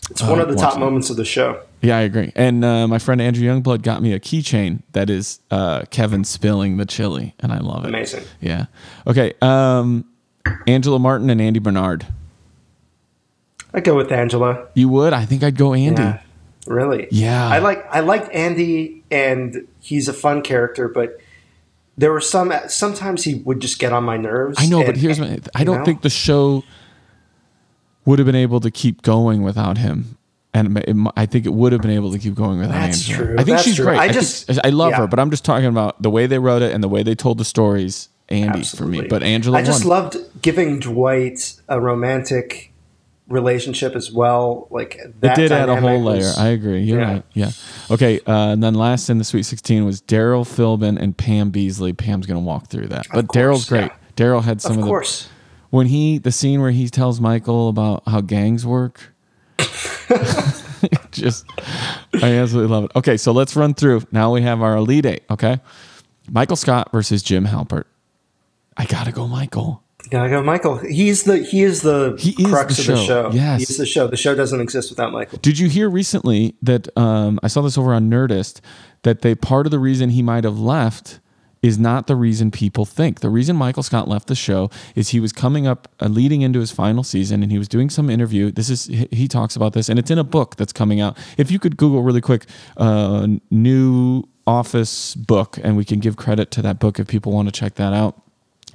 It's 0.10 0.22
one 0.22 0.40
of 0.40 0.48
the 0.50 0.56
top 0.56 0.80
moments 0.80 1.10
of 1.10 1.18
the 1.18 1.26
show. 1.26 1.62
Yeah, 1.82 1.98
I 1.98 2.02
agree. 2.02 2.32
And 2.36 2.66
uh, 2.66 2.88
my 2.88 2.98
friend 2.98 3.22
Andrew 3.22 3.46
Youngblood 3.48 3.82
got 3.84 4.02
me 4.02 4.14
a 4.14 4.20
keychain 4.20 4.82
that 4.94 5.10
is 5.10 5.40
uh, 5.52 5.84
Kevin 5.92 6.24
spilling 6.24 6.78
the 6.78 6.86
chili, 6.86 7.36
and 7.40 7.52
I 7.52 7.60
love 7.60 7.84
it. 7.86 7.90
Amazing. 7.90 8.24
Yeah. 8.42 8.66
Okay. 9.06 9.34
Um, 9.42 10.06
Angela 10.66 10.98
Martin 10.98 11.30
and 11.30 11.40
Andy 11.42 11.60
Bernard. 11.60 12.08
I 13.74 13.82
go 13.82 13.96
with 13.96 14.12
Angela. 14.12 14.68
You 14.74 14.90
would? 14.90 15.14
I 15.14 15.26
think 15.26 15.44
I'd 15.44 15.58
go 15.58 15.74
Andy. 15.74 16.02
Yeah, 16.02 16.22
really. 16.66 17.08
Yeah. 17.12 17.48
I 17.48 17.60
like 17.60 17.86
I 17.94 18.00
liked 18.00 18.34
Andy, 18.34 19.04
and 19.12 19.68
he's 19.82 20.08
a 20.08 20.14
fun 20.14 20.42
character, 20.42 20.88
but 20.88 21.20
there 21.98 22.12
were 22.12 22.22
some 22.22 22.52
sometimes 22.70 23.24
he 23.24 23.36
would 23.36 23.60
just 23.60 23.78
get 23.78 23.92
on 23.94 24.04
my 24.04 24.18
nerves. 24.18 24.58
I 24.60 24.68
know, 24.68 24.78
and- 24.80 24.86
but 24.88 24.98
here's 24.98 25.20
my, 25.20 25.40
I 25.54 25.64
don't 25.64 25.80
know? 25.80 25.86
think 25.86 26.02
the 26.02 26.10
show 26.10 26.64
would 28.08 28.18
have 28.18 28.26
been 28.26 28.34
able 28.36 28.60
to 28.62 28.72
keep 28.72 29.04
going 29.04 29.44
without 29.44 29.78
him. 29.78 30.18
And 30.54 30.76
it 30.80 30.96
I 31.16 31.28
think 31.28 31.46
it 31.46 31.54
would 31.54 31.72
have 31.74 31.82
been 31.84 31.92
able 31.92 32.12
to 32.14 32.18
keep 32.18 32.34
going 32.34 32.58
without 32.60 32.72
That's 32.74 33.08
Angela. 33.08 33.26
true. 33.28 33.34
I 33.36 33.38
think 33.44 33.48
That's 33.58 33.64
she's 33.64 33.76
true. 33.76 33.86
great. 33.86 34.00
I 34.00 34.06
I, 34.06 34.08
just- 34.12 34.48
think- 34.48 34.60
I 34.64 34.70
love 34.70 34.92
yeah. 34.92 34.98
her, 35.02 35.08
but 35.08 35.20
I'm 35.20 35.30
just 35.30 35.46
talking 35.46 35.68
about 35.68 36.02
the 36.02 36.10
way 36.10 36.26
they 36.26 36.40
wrote 36.40 36.64
it 36.64 36.74
and 36.74 36.84
the 36.84 36.88
way 36.88 37.04
they 37.04 37.14
told 37.14 37.38
the 37.38 37.46
stories. 37.46 38.10
Andy 38.30 38.64
for 38.64 38.86
me, 38.86 39.04
but 39.08 39.24
Angela 39.24 39.58
I 39.58 39.62
just 39.62 39.86
won. 39.86 40.04
loved 40.04 40.18
giving 40.42 40.80
Dwight 40.82 41.54
a 41.70 41.80
romantic 41.80 42.74
relationship 43.30 43.96
as 43.96 44.12
well. 44.12 44.68
Like 44.70 45.00
that 45.22 45.38
it 45.38 45.42
did 45.44 45.52
add 45.54 45.70
a 45.70 45.80
whole 45.80 46.02
layer. 46.04 46.18
was- 46.18 46.38
I 46.38 46.48
agree. 46.50 46.82
You're 46.82 47.00
yeah. 47.00 47.12
right. 47.14 47.24
Yeah. 47.34 47.52
Okay. 47.90 48.20
Uh, 48.28 48.50
and 48.52 48.62
then 48.64 48.74
last 48.74 49.10
in 49.10 49.18
the 49.18 49.24
Sweet 49.24 49.44
16 49.44 49.86
was 49.86 50.02
Darryl 50.02 50.44
Philbin 50.46 51.00
and 51.02 51.16
Pam 51.18 51.52
Beesly. 51.54 51.96
Pam's 51.96 52.26
going 52.26 52.40
to 52.42 52.46
walk 52.46 52.68
through 52.68 52.88
that. 52.88 53.08
But 53.14 53.28
Darryl's 53.28 53.64
great. 53.70 53.84
yeah. 53.92 53.96
Darryl 54.18 54.44
had 54.44 54.62
some 54.62 54.74
Of 54.74 54.80
of, 54.80 54.84
the. 54.86 55.28
When 55.70 55.88
he 55.88 56.18
the 56.18 56.32
scene 56.32 56.62
where 56.62 56.72
he 56.72 56.90
tells 56.90 57.20
Michael 57.22 57.70
about 57.70 58.04
how 58.08 58.22
gangs 58.22 58.66
work. 58.66 59.14
just 61.12 61.46
I 62.22 62.34
absolutely 62.34 62.72
love 62.72 62.86
it. 62.86 62.92
Okay, 62.96 63.18
so 63.18 63.32
let's 63.32 63.56
run 63.56 63.74
through. 63.74 64.04
Now 64.12 64.32
we 64.34 64.42
have 64.42 64.62
our 64.62 64.76
elite 64.76 65.06
eight. 65.06 65.24
Okay, 65.30 65.60
Michael 66.30 66.56
Scott 66.56 66.92
versus 66.92 67.24
Jim 67.24 67.46
Halpert. 67.46 67.86
I 68.78 68.86
gotta 68.86 69.12
go, 69.12 69.28
Michael. 69.28 69.84
Gotta 70.10 70.30
go, 70.30 70.42
Michael. 70.44 70.78
He's 70.78 71.24
the 71.24 71.40
he 71.40 71.64
is 71.64 71.82
the 71.82 72.16
He 72.20 72.32
is 72.42 72.48
crux 72.50 72.78
the 72.78 72.94
of 72.94 73.00
the 73.00 73.06
show. 73.06 73.30
show. 73.30 73.32
Yes. 73.34 73.60
he's 73.68 73.78
the 73.78 73.86
show. 73.86 74.08
The 74.08 74.16
show 74.16 74.36
doesn't 74.36 74.62
exist 74.62 74.90
without 74.90 75.12
Michael. 75.12 75.40
Did 75.40 75.60
you 75.60 75.68
hear 75.68 75.90
recently 75.90 76.56
that 76.62 76.88
um, 76.98 77.40
I 77.44 77.48
saw 77.48 77.62
this 77.62 77.78
over 77.78 77.94
on 77.94 78.10
Nerdist 78.10 78.62
that 79.04 79.22
they 79.22 79.36
part 79.36 79.66
of 79.66 79.72
the 79.72 79.80
reason 79.80 80.12
he 80.12 80.22
might 80.22 80.44
have 80.44 80.60
left 80.60 81.20
is 81.62 81.78
not 81.78 82.08
the 82.08 82.16
reason 82.16 82.52
people 82.52 82.86
think. 82.86 83.20
The 83.20 83.30
reason 83.30 83.56
Michael 83.56 83.84
Scott 83.84 84.08
left 84.08 84.28
the 84.28 84.36
show 84.36 84.70
is 84.96 85.10
he 85.10 85.20
was 85.20 85.34
coming 85.34 85.68
up, 85.68 85.88
uh, 86.00 86.08
leading 86.08 86.42
into 86.42 86.60
his 86.60 86.72
final 86.72 87.04
season, 87.04 87.44
and 87.44 87.52
he 87.52 87.58
was 87.58 87.68
doing 87.68 87.90
some 87.90 88.10
interview. 88.10 88.52
This 88.52 88.70
is 88.70 88.86
he- 88.86 89.28
talks 89.28 89.56
about 89.56 89.74
this, 89.74 89.90
and 89.90 90.00
it's 90.00 90.10
in 90.10 90.18
a 90.18 90.24
book 90.24 90.56
that's 90.56 90.72
coming 90.72 91.02
out. 91.02 91.18
If 91.38 91.52
you 91.52 91.60
could 91.60 91.76
Google 91.76 92.02
really 92.02 92.22
quick, 92.22 92.46
uh, 92.78 93.28
new 93.52 94.24
Office 94.46 95.14
book, 95.16 95.60
and 95.62 95.76
we 95.76 95.84
can 95.84 96.00
give 96.00 96.16
credit 96.16 96.50
to 96.52 96.62
that 96.62 96.80
book 96.80 97.00
if 97.00 97.08
people 97.08 97.34
want 97.34 97.50
to 97.50 97.52
check 97.52 97.76
that 97.76 97.94
out 97.94 98.22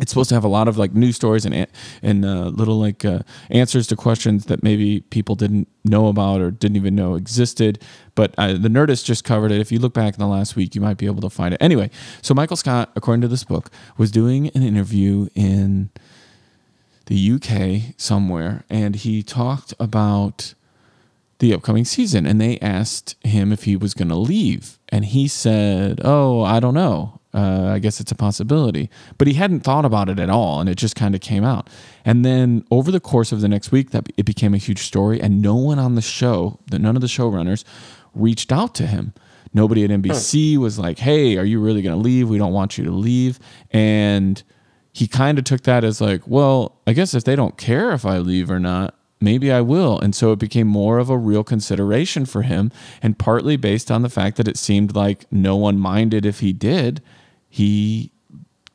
it's 0.03 0.11
supposed 0.11 0.29
to 0.31 0.35
have 0.35 0.43
a 0.43 0.49
lot 0.49 0.67
of 0.67 0.77
like 0.77 0.93
news 0.95 1.15
stories 1.15 1.47
and 1.47 1.67
and 2.03 2.25
uh, 2.25 2.47
little 2.47 2.79
like 2.79 3.05
uh, 3.05 3.21
answers 3.51 3.87
to 3.87 3.95
questions 3.95 4.47
that 4.47 4.61
maybe 4.61 5.01
people 5.11 5.37
didn't 5.37 5.69
know 5.85 6.09
about 6.09 6.41
or 6.41 6.51
didn't 6.51 6.77
even 6.77 6.97
know 6.97 7.15
existed. 7.15 7.81
But 8.17 8.35
uh, 8.37 8.55
the 8.55 8.69
Nerdist 8.69 9.05
just 9.05 9.23
covered 9.23 9.53
it. 9.53 9.61
If 9.61 9.71
you 9.71 9.79
look 9.79 9.95
back 9.95 10.15
in 10.15 10.19
the 10.19 10.27
last 10.27 10.57
week, 10.57 10.75
you 10.75 10.81
might 10.81 10.99
be 10.99 11.07
able 11.07 11.23
to 11.23 11.31
find 11.31 11.55
it. 11.55 11.62
Anyway, 11.62 11.88
so 12.21 12.35
Michael 12.35 12.57
Scott, 12.57 12.91
according 12.97 13.21
to 13.23 13.29
this 13.29 13.45
book, 13.45 13.71
was 13.97 14.11
doing 14.11 14.49
an 14.49 14.65
interview 14.65 15.29
in 15.37 15.91
the 17.07 17.33
UK 17.33 17.95
somewhere, 17.97 18.65
and 18.69 18.97
he 18.97 19.23
talked 19.23 19.73
about 19.79 20.55
the 21.38 21.55
upcoming 21.55 21.85
season 21.85 22.27
and 22.27 22.41
they 22.41 22.59
asked 22.61 23.17
him 23.25 23.53
if 23.53 23.65
he 23.65 23.75
was 23.75 23.95
going 23.95 24.09
to 24.09 24.15
leave 24.15 24.79
and 24.91 25.07
he 25.07 25.27
said 25.27 26.01
oh 26.05 26.41
i 26.43 26.61
don't 26.61 26.73
know 26.73 27.21
uh, 27.35 27.71
i 27.73 27.79
guess 27.79 28.01
it's 28.01 28.12
a 28.12 28.14
possibility. 28.14 28.90
But 29.18 29.29
he 29.29 29.35
hadn't 29.35 29.61
thought 29.61 29.85
about 29.85 30.09
it 30.09 30.18
at 30.18 30.31
all 30.31 30.61
and 30.61 30.68
it 30.68 30.77
just 30.77 30.97
kind 30.97 31.14
of 31.14 31.21
came 31.21 31.45
out. 31.45 31.68
And 32.05 32.25
then 32.25 32.64
over 32.71 32.90
the 32.90 33.01
course 33.01 33.33
of 33.33 33.40
the 33.40 33.49
next 33.49 33.73
week 33.73 33.90
that 33.90 34.09
it 34.16 34.25
became 34.25 34.55
a 34.55 34.59
huge 34.59 34.81
story 34.81 35.21
and 35.21 35.40
no 35.40 35.55
one 35.55 35.79
on 35.79 35.95
the 35.95 36.03
show 36.03 36.59
the, 36.71 36.79
none 36.79 36.97
of 36.97 37.03
the 37.03 37.09
showrunners 37.09 37.64
reached 38.14 38.53
out 38.53 38.75
to 38.77 38.87
him. 38.87 39.14
Nobody 39.55 39.85
at 39.85 39.90
nbc 39.90 40.57
was 40.59 40.79
like 40.79 40.99
hey 40.99 41.37
are 41.37 41.45
you 41.45 41.61
really 41.61 41.83
going 41.83 41.97
to 41.97 42.03
leave? 42.03 42.29
We 42.29 42.38
don't 42.38 42.53
want 42.53 42.79
you 42.79 42.85
to 42.85 42.90
leave. 42.92 43.38
And 43.71 44.42
he 44.92 45.07
kind 45.07 45.38
of 45.38 45.45
took 45.45 45.62
that 45.62 45.85
as 45.85 46.03
like 46.03 46.27
well 46.27 46.79
i 46.87 46.92
guess 46.92 47.14
if 47.14 47.25
they 47.25 47.35
don't 47.35 47.57
care 47.57 47.92
if 47.92 48.05
i 48.05 48.18
leave 48.18 48.51
or 48.51 48.61
not 48.61 48.95
maybe 49.23 49.53
I 49.53 49.61
will. 49.61 49.99
And 50.01 50.14
so 50.14 50.33
it 50.33 50.38
became 50.38 50.66
more 50.66 50.99
of 50.99 51.09
a 51.09 51.16
real 51.16 51.45
consideration 51.45 52.27
for 52.27 52.42
him, 52.42 52.73
and 53.01 53.18
partly 53.18 53.57
based 53.57 53.90
on 53.90 54.03
the 54.03 54.11
fact 54.11 54.37
that 54.37 54.49
it 54.49 54.59
seemed 54.59 54.95
like 54.95 55.25
no 55.31 55.57
one 55.57 55.79
minded 55.79 56.27
if 56.27 56.40
he 56.40 56.53
did, 56.53 57.01
he 57.55 58.11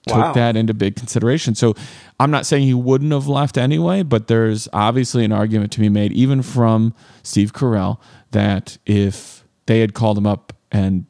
took 0.05 0.17
Wow. 0.17 0.33
that 0.33 0.55
into 0.55 0.73
big 0.73 0.95
consideration. 0.95 1.55
So 1.55 1.73
I'm 2.19 2.29
not 2.31 2.45
saying 2.45 2.63
he 2.63 2.73
wouldn't 2.73 3.11
have 3.11 3.27
left 3.27 3.57
anyway, 3.57 4.03
but 4.03 4.27
there's 4.27 4.69
obviously 4.71 5.25
an 5.25 5.31
argument 5.31 5.71
to 5.73 5.79
be 5.79 5.89
made, 5.89 6.13
even 6.13 6.41
from 6.43 6.93
Steve 7.23 7.51
Carell, 7.53 7.97
that 8.31 8.77
if 8.85 9.43
they 9.65 9.79
had 9.81 9.93
called 9.93 10.17
him 10.17 10.27
up 10.27 10.53
and 10.71 11.05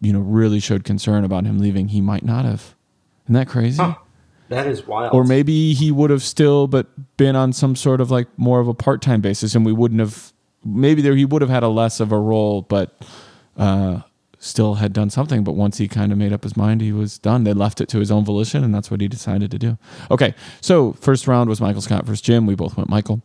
you 0.00 0.12
know 0.12 0.18
really 0.20 0.60
showed 0.60 0.82
concern 0.84 1.24
about 1.24 1.44
him 1.46 1.58
leaving, 1.58 1.88
he 1.88 2.00
might 2.00 2.24
not 2.24 2.44
have. 2.44 2.74
Isn't 3.26 3.34
that 3.34 3.48
crazy? 3.48 3.80
Huh. 3.82 3.94
That 4.50 4.66
is 4.66 4.86
wild. 4.86 5.14
or 5.14 5.24
maybe 5.24 5.72
he 5.72 5.90
would 5.90 6.10
have 6.10 6.22
still 6.22 6.66
but 6.66 7.16
been 7.16 7.34
on 7.36 7.52
some 7.54 7.74
sort 7.76 8.00
of 8.02 8.10
like 8.10 8.26
more 8.36 8.60
of 8.60 8.68
a 8.68 8.74
part-time 8.74 9.22
basis 9.22 9.54
and 9.54 9.64
we 9.64 9.72
wouldn't 9.72 10.00
have 10.00 10.34
maybe 10.64 11.00
there 11.00 11.16
he 11.16 11.24
would 11.24 11.40
have 11.40 11.50
had 11.50 11.62
a 11.62 11.68
less 11.68 11.98
of 11.98 12.12
a 12.12 12.18
role 12.18 12.60
but 12.60 12.94
uh 13.56 14.00
still 14.44 14.74
had 14.74 14.92
done 14.92 15.08
something 15.08 15.42
but 15.42 15.52
once 15.52 15.78
he 15.78 15.88
kind 15.88 16.12
of 16.12 16.18
made 16.18 16.32
up 16.32 16.42
his 16.42 16.56
mind 16.56 16.80
he 16.80 16.92
was 16.92 17.18
done 17.18 17.44
they 17.44 17.52
left 17.54 17.80
it 17.80 17.88
to 17.88 17.98
his 17.98 18.10
own 18.10 18.24
volition 18.24 18.62
and 18.62 18.74
that's 18.74 18.90
what 18.90 19.00
he 19.00 19.08
decided 19.08 19.50
to 19.50 19.58
do 19.58 19.78
okay 20.10 20.34
so 20.60 20.92
first 20.94 21.26
round 21.26 21.48
was 21.48 21.60
michael 21.60 21.80
scott 21.80 22.04
versus 22.04 22.20
jim 22.20 22.44
we 22.46 22.54
both 22.54 22.76
went 22.76 22.88
michael 22.90 23.22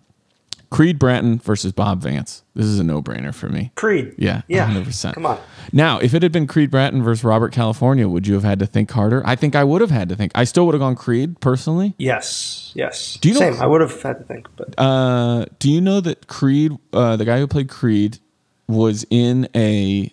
creed 0.69 0.97
bratton 0.99 1.39
versus 1.39 1.71
bob 1.71 2.01
vance 2.01 2.43
this 2.55 2.65
is 2.65 2.79
a 2.79 2.83
no-brainer 2.83 3.33
for 3.33 3.49
me 3.49 3.71
Creed. 3.75 4.13
yeah 4.17 4.43
Yeah. 4.47 4.69
100% 4.69 5.13
Come 5.15 5.25
on. 5.25 5.39
now, 5.73 5.99
if 5.99 6.13
it 6.13 6.21
had 6.23 6.31
been 6.31 6.45
Creed 6.47 6.69
Bratton 6.71 7.01
versus 7.03 7.23
Robert 7.23 7.51
California, 7.53 8.07
would 8.07 8.25
you 8.27 8.33
have 8.33 8.43
had 8.43 8.59
to 8.59 8.65
think 8.65 8.89
harder? 8.91 9.21
I 9.25 9.35
think 9.35 9.55
I 9.55 9.63
would 9.63 9.81
have 9.81 9.91
had 9.91 10.09
to 10.09 10.15
think. 10.15 10.31
I 10.35 10.43
still 10.45 10.65
would 10.65 10.73
have 10.73 10.79
gone 10.79 10.95
Creed 10.95 11.39
personally. 11.41 11.93
Yes. 11.97 12.71
Yes. 12.75 13.17
Do 13.21 13.29
you 13.29 13.35
know- 13.35 13.39
Same. 13.39 13.61
I 13.61 13.65
would 13.67 13.81
have 13.81 14.01
had 14.01 14.17
to 14.19 14.23
think, 14.25 14.47
but 14.57 14.73
Uh, 14.77 15.45
do 15.59 15.71
you 15.71 15.79
know 15.81 16.01
that 16.01 16.27
Creed, 16.27 16.71
uh, 16.93 17.15
the 17.17 17.25
guy 17.25 17.39
who 17.39 17.45
played 17.47 17.69
Creed, 17.69 18.17
was 18.67 19.05
in 19.09 19.47
a 19.55 20.11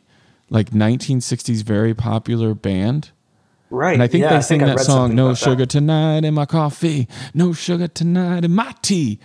like 0.50 0.70
1960s 0.70 1.62
very 1.62 1.94
popular 1.94 2.54
band? 2.54 3.10
right. 3.70 3.94
And 3.94 4.02
I 4.02 4.06
think 4.06 4.22
yeah, 4.22 4.36
they 4.36 4.42
sing 4.42 4.62
I 4.62 4.66
that 4.66 4.80
song, 4.80 5.14
"No 5.14 5.34
Sugar 5.34 5.56
that. 5.64 5.70
Tonight 5.70 6.24
in 6.24 6.34
My 6.34 6.46
Coffee, 6.46 7.08
No 7.34 7.52
Sugar 7.52 7.88
Tonight 7.88 8.44
in 8.44 8.54
My 8.54 8.74
Tea." 8.82 9.18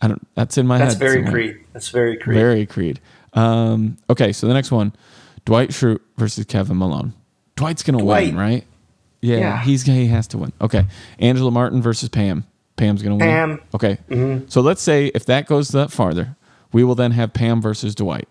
I 0.00 0.08
don't. 0.08 0.26
That's 0.34 0.58
in 0.58 0.66
my 0.66 0.78
head. 0.78 0.88
That's 0.88 0.94
head. 0.94 1.00
very 1.00 1.14
somewhere. 1.24 1.32
Creed. 1.32 1.56
That's 1.72 1.88
very 1.88 2.16
Creed. 2.18 2.36
Very 2.36 2.66
Creed. 2.66 3.00
Um, 3.32 3.96
okay, 4.10 4.32
so 4.32 4.46
the 4.46 4.54
next 4.54 4.70
one, 4.70 4.92
Dwight 5.44 5.70
Schrute 5.70 6.00
versus 6.16 6.44
Kevin 6.44 6.78
Malone. 6.78 7.14
Dwight's 7.56 7.82
gonna 7.82 8.04
win, 8.04 8.36
right? 8.36 8.64
Yeah, 9.22 9.38
Yeah. 9.38 9.62
he's 9.62 9.82
he 9.84 10.06
has 10.08 10.26
to 10.28 10.38
win. 10.38 10.52
Okay, 10.60 10.84
Angela 11.18 11.50
Martin 11.50 11.80
versus 11.80 12.08
Pam. 12.10 12.44
Pam's 12.76 13.02
gonna 13.02 13.16
win. 13.16 13.20
Pam. 13.20 13.58
Mm-hmm. 13.72 13.76
Okay, 13.76 14.42
so 14.48 14.60
let's 14.60 14.82
say 14.82 15.06
if 15.14 15.24
that 15.26 15.46
goes 15.46 15.68
that 15.68 15.90
farther, 15.90 16.36
we 16.72 16.84
will 16.84 16.94
then 16.94 17.12
have 17.12 17.32
Pam 17.32 17.62
versus 17.62 17.94
Dwight. 17.94 18.28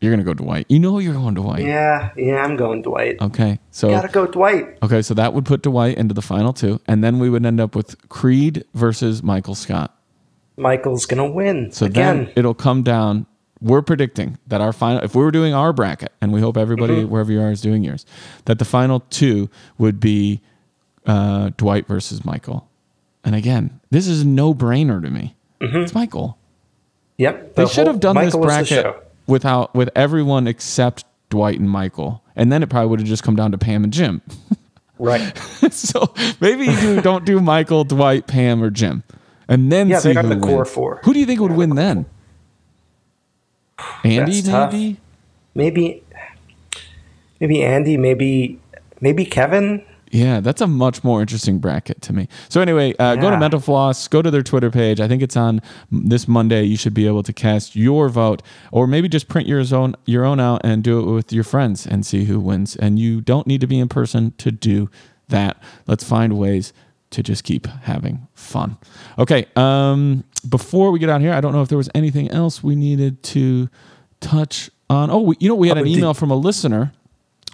You're 0.00 0.12
gonna 0.12 0.22
go 0.24 0.34
Dwight. 0.34 0.66
You 0.68 0.78
know 0.78 0.98
you're 1.00 1.14
going 1.14 1.34
Dwight. 1.34 1.64
Yeah. 1.64 2.10
Yeah. 2.16 2.44
I'm 2.44 2.56
going 2.56 2.82
Dwight. 2.82 3.20
Okay, 3.20 3.58
so 3.72 3.90
Gotta 3.90 4.08
go 4.08 4.26
Dwight. 4.26 4.78
okay, 4.82 5.02
so 5.02 5.12
that 5.14 5.34
would 5.34 5.44
put 5.44 5.62
Dwight 5.62 5.96
into 5.98 6.14
the 6.14 6.22
final 6.22 6.52
two, 6.52 6.80
and 6.86 7.02
then 7.02 7.18
we 7.18 7.28
would 7.28 7.44
end 7.44 7.60
up 7.60 7.74
with 7.74 8.08
Creed 8.08 8.64
versus 8.74 9.22
Michael 9.22 9.54
Scott. 9.56 9.94
Michael's 10.56 11.04
gonna 11.06 11.26
win 11.28 11.72
So 11.72 11.86
again. 11.86 12.24
then 12.26 12.32
it'll 12.36 12.54
come 12.54 12.82
down. 12.82 13.26
We're 13.60 13.82
predicting 13.82 14.38
that 14.46 14.60
our 14.60 14.72
final, 14.72 15.02
if 15.02 15.16
we 15.16 15.22
were 15.24 15.32
doing 15.32 15.52
our 15.52 15.72
bracket, 15.72 16.12
and 16.20 16.32
we 16.32 16.40
hope 16.40 16.56
everybody 16.56 16.94
Mm-hmm. 17.02 17.10
wherever 17.10 17.32
you 17.32 17.40
are 17.40 17.50
is 17.50 17.60
doing 17.60 17.82
yours, 17.82 18.06
that 18.44 18.60
the 18.60 18.64
final 18.64 19.00
two 19.10 19.50
would 19.78 19.98
be 19.98 20.40
uh, 21.06 21.50
Dwight 21.56 21.88
versus 21.88 22.24
Michael. 22.24 22.68
And 23.24 23.34
again, 23.34 23.80
this 23.90 24.06
is 24.06 24.24
no 24.24 24.54
brainer 24.54 25.02
to 25.02 25.10
me. 25.10 25.34
It's 25.60 25.92
Michael. 25.92 26.38
yep. 27.16 27.56
They 27.56 27.62
Mm-hmm. 27.62 27.62
the 27.62 27.66
should 27.68 27.86
have 27.88 27.98
done 27.98 28.14
Michael 28.14 28.40
this 28.42 28.46
bracket 28.46 28.68
show. 28.68 29.00
Without 29.28 29.74
with 29.74 29.90
everyone 29.94 30.48
except 30.48 31.04
Dwight 31.30 31.60
and 31.60 31.70
Michael, 31.70 32.22
and 32.34 32.50
then 32.50 32.62
it 32.64 32.68
probably 32.68 32.88
would 32.88 32.98
have 33.00 33.08
just 33.08 33.22
come 33.22 33.36
down 33.36 33.52
to 33.52 33.58
Pam 33.58 33.84
and 33.84 33.92
Jim. 33.92 34.22
Right. 35.00 35.38
so 35.70 36.12
maybe 36.40 36.64
you 36.64 36.80
do, 36.80 37.00
don't 37.00 37.24
do 37.24 37.40
Michael, 37.40 37.84
Dwight, 37.84 38.26
Pam, 38.26 38.60
or 38.60 38.68
Jim, 38.68 39.04
and 39.46 39.70
then 39.70 39.88
Yeah, 39.88 40.00
see 40.00 40.12
they 40.12 40.18
are 40.18 40.24
who 40.24 40.34
the 40.34 40.40
core 40.40 40.64
four. 40.64 41.00
Who 41.04 41.14
do 41.14 41.20
you 41.20 41.24
think 41.26 41.38
would 41.40 41.52
win 41.52 41.76
then? 41.76 42.04
Andy, 44.02 44.40
That's 44.40 44.48
tough. 44.48 44.72
maybe. 44.72 44.96
Maybe. 45.54 46.02
Maybe 47.40 47.62
Andy. 47.62 47.96
Maybe. 47.96 48.58
Maybe 49.00 49.24
Kevin. 49.24 49.84
Yeah, 50.10 50.40
that's 50.40 50.60
a 50.60 50.66
much 50.66 51.04
more 51.04 51.20
interesting 51.20 51.58
bracket 51.58 52.00
to 52.02 52.12
me. 52.12 52.28
So 52.48 52.60
anyway, 52.60 52.94
uh, 52.98 53.16
go 53.16 53.30
to 53.30 53.36
Mental 53.38 53.60
Floss, 53.60 54.08
go 54.08 54.22
to 54.22 54.30
their 54.30 54.42
Twitter 54.42 54.70
page. 54.70 55.00
I 55.00 55.08
think 55.08 55.22
it's 55.22 55.36
on 55.36 55.60
this 55.90 56.26
Monday. 56.26 56.62
You 56.64 56.76
should 56.76 56.94
be 56.94 57.06
able 57.06 57.22
to 57.24 57.32
cast 57.32 57.76
your 57.76 58.08
vote, 58.08 58.42
or 58.72 58.86
maybe 58.86 59.08
just 59.08 59.28
print 59.28 59.46
your 59.46 59.62
own 59.72 59.94
your 60.06 60.24
own 60.24 60.40
out 60.40 60.62
and 60.64 60.82
do 60.82 60.98
it 61.00 61.12
with 61.12 61.32
your 61.32 61.44
friends 61.44 61.86
and 61.86 62.06
see 62.06 62.24
who 62.24 62.40
wins. 62.40 62.74
And 62.76 62.98
you 62.98 63.20
don't 63.20 63.46
need 63.46 63.60
to 63.60 63.66
be 63.66 63.78
in 63.78 63.88
person 63.88 64.32
to 64.38 64.50
do 64.50 64.88
that. 65.28 65.62
Let's 65.86 66.04
find 66.04 66.38
ways 66.38 66.72
to 67.10 67.22
just 67.22 67.44
keep 67.44 67.66
having 67.66 68.28
fun. 68.34 68.76
Okay, 69.18 69.46
um, 69.56 70.24
before 70.48 70.90
we 70.90 70.98
get 70.98 71.08
out 71.08 71.20
here, 71.20 71.32
I 71.32 71.40
don't 71.40 71.52
know 71.52 71.62
if 71.62 71.68
there 71.68 71.78
was 71.78 71.90
anything 71.94 72.30
else 72.30 72.62
we 72.62 72.76
needed 72.76 73.22
to 73.24 73.68
touch 74.20 74.70
on. 74.90 75.10
Oh, 75.10 75.20
we, 75.20 75.36
you 75.40 75.48
know, 75.48 75.54
we 75.54 75.68
had 75.68 75.78
Oh, 75.78 75.82
an 75.82 75.86
email 75.86 76.14
from 76.14 76.30
a 76.30 76.36
listener. 76.36 76.92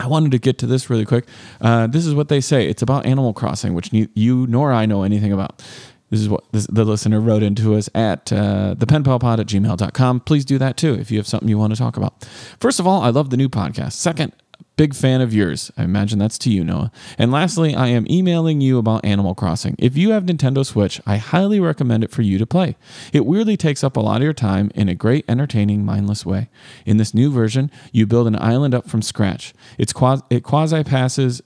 I 0.00 0.06
wanted 0.06 0.32
to 0.32 0.38
get 0.38 0.58
to 0.58 0.66
this 0.66 0.90
really 0.90 1.04
quick. 1.04 1.26
Uh, 1.60 1.86
this 1.86 2.04
is 2.04 2.14
what 2.14 2.28
they 2.28 2.40
say. 2.40 2.68
It's 2.68 2.82
about 2.82 3.06
Animal 3.06 3.32
Crossing, 3.32 3.74
which 3.74 3.92
ne- 3.92 4.08
you 4.14 4.46
nor 4.48 4.72
I 4.72 4.86
know 4.86 5.02
anything 5.02 5.32
about. 5.32 5.62
This 6.10 6.20
is 6.20 6.28
what 6.28 6.44
this, 6.52 6.66
the 6.66 6.84
listener 6.84 7.20
wrote 7.20 7.42
into 7.42 7.74
us 7.74 7.88
at 7.94 8.32
uh, 8.32 8.74
thepenpalpod 8.76 9.38
at 9.40 9.46
gmail.com. 9.46 10.20
Please 10.20 10.44
do 10.44 10.58
that 10.58 10.76
too 10.76 10.94
if 10.94 11.10
you 11.10 11.18
have 11.18 11.26
something 11.26 11.48
you 11.48 11.58
want 11.58 11.72
to 11.72 11.78
talk 11.78 11.96
about. 11.96 12.24
First 12.60 12.78
of 12.78 12.86
all, 12.86 13.02
I 13.02 13.10
love 13.10 13.30
the 13.30 13.36
new 13.36 13.48
podcast. 13.48 13.92
Second, 13.92 14.32
big 14.76 14.94
fan 14.94 15.20
of 15.20 15.32
yours. 15.32 15.70
I 15.76 15.84
imagine 15.84 16.18
that's 16.18 16.38
to 16.38 16.50
you, 16.50 16.64
Noah. 16.64 16.90
And 17.18 17.30
lastly, 17.30 17.74
I 17.74 17.88
am 17.88 18.06
emailing 18.10 18.60
you 18.60 18.78
about 18.78 19.04
Animal 19.04 19.34
Crossing. 19.34 19.76
If 19.78 19.96
you 19.96 20.10
have 20.10 20.24
Nintendo 20.24 20.64
Switch, 20.66 21.00
I 21.06 21.16
highly 21.16 21.60
recommend 21.60 22.04
it 22.04 22.10
for 22.10 22.22
you 22.22 22.38
to 22.38 22.46
play. 22.46 22.76
It 23.12 23.26
weirdly 23.26 23.56
takes 23.56 23.84
up 23.84 23.96
a 23.96 24.00
lot 24.00 24.16
of 24.16 24.22
your 24.22 24.32
time 24.32 24.70
in 24.74 24.88
a 24.88 24.94
great, 24.94 25.24
entertaining, 25.28 25.84
mindless 25.84 26.26
way. 26.26 26.48
In 26.84 26.96
this 26.96 27.14
new 27.14 27.30
version, 27.30 27.70
you 27.92 28.06
build 28.06 28.26
an 28.26 28.40
island 28.40 28.74
up 28.74 28.88
from 28.88 29.02
scratch. 29.02 29.54
It's 29.78 29.92
quasi, 29.92 30.22
it 30.30 30.42
quasi 30.42 30.82
passes 30.82 31.42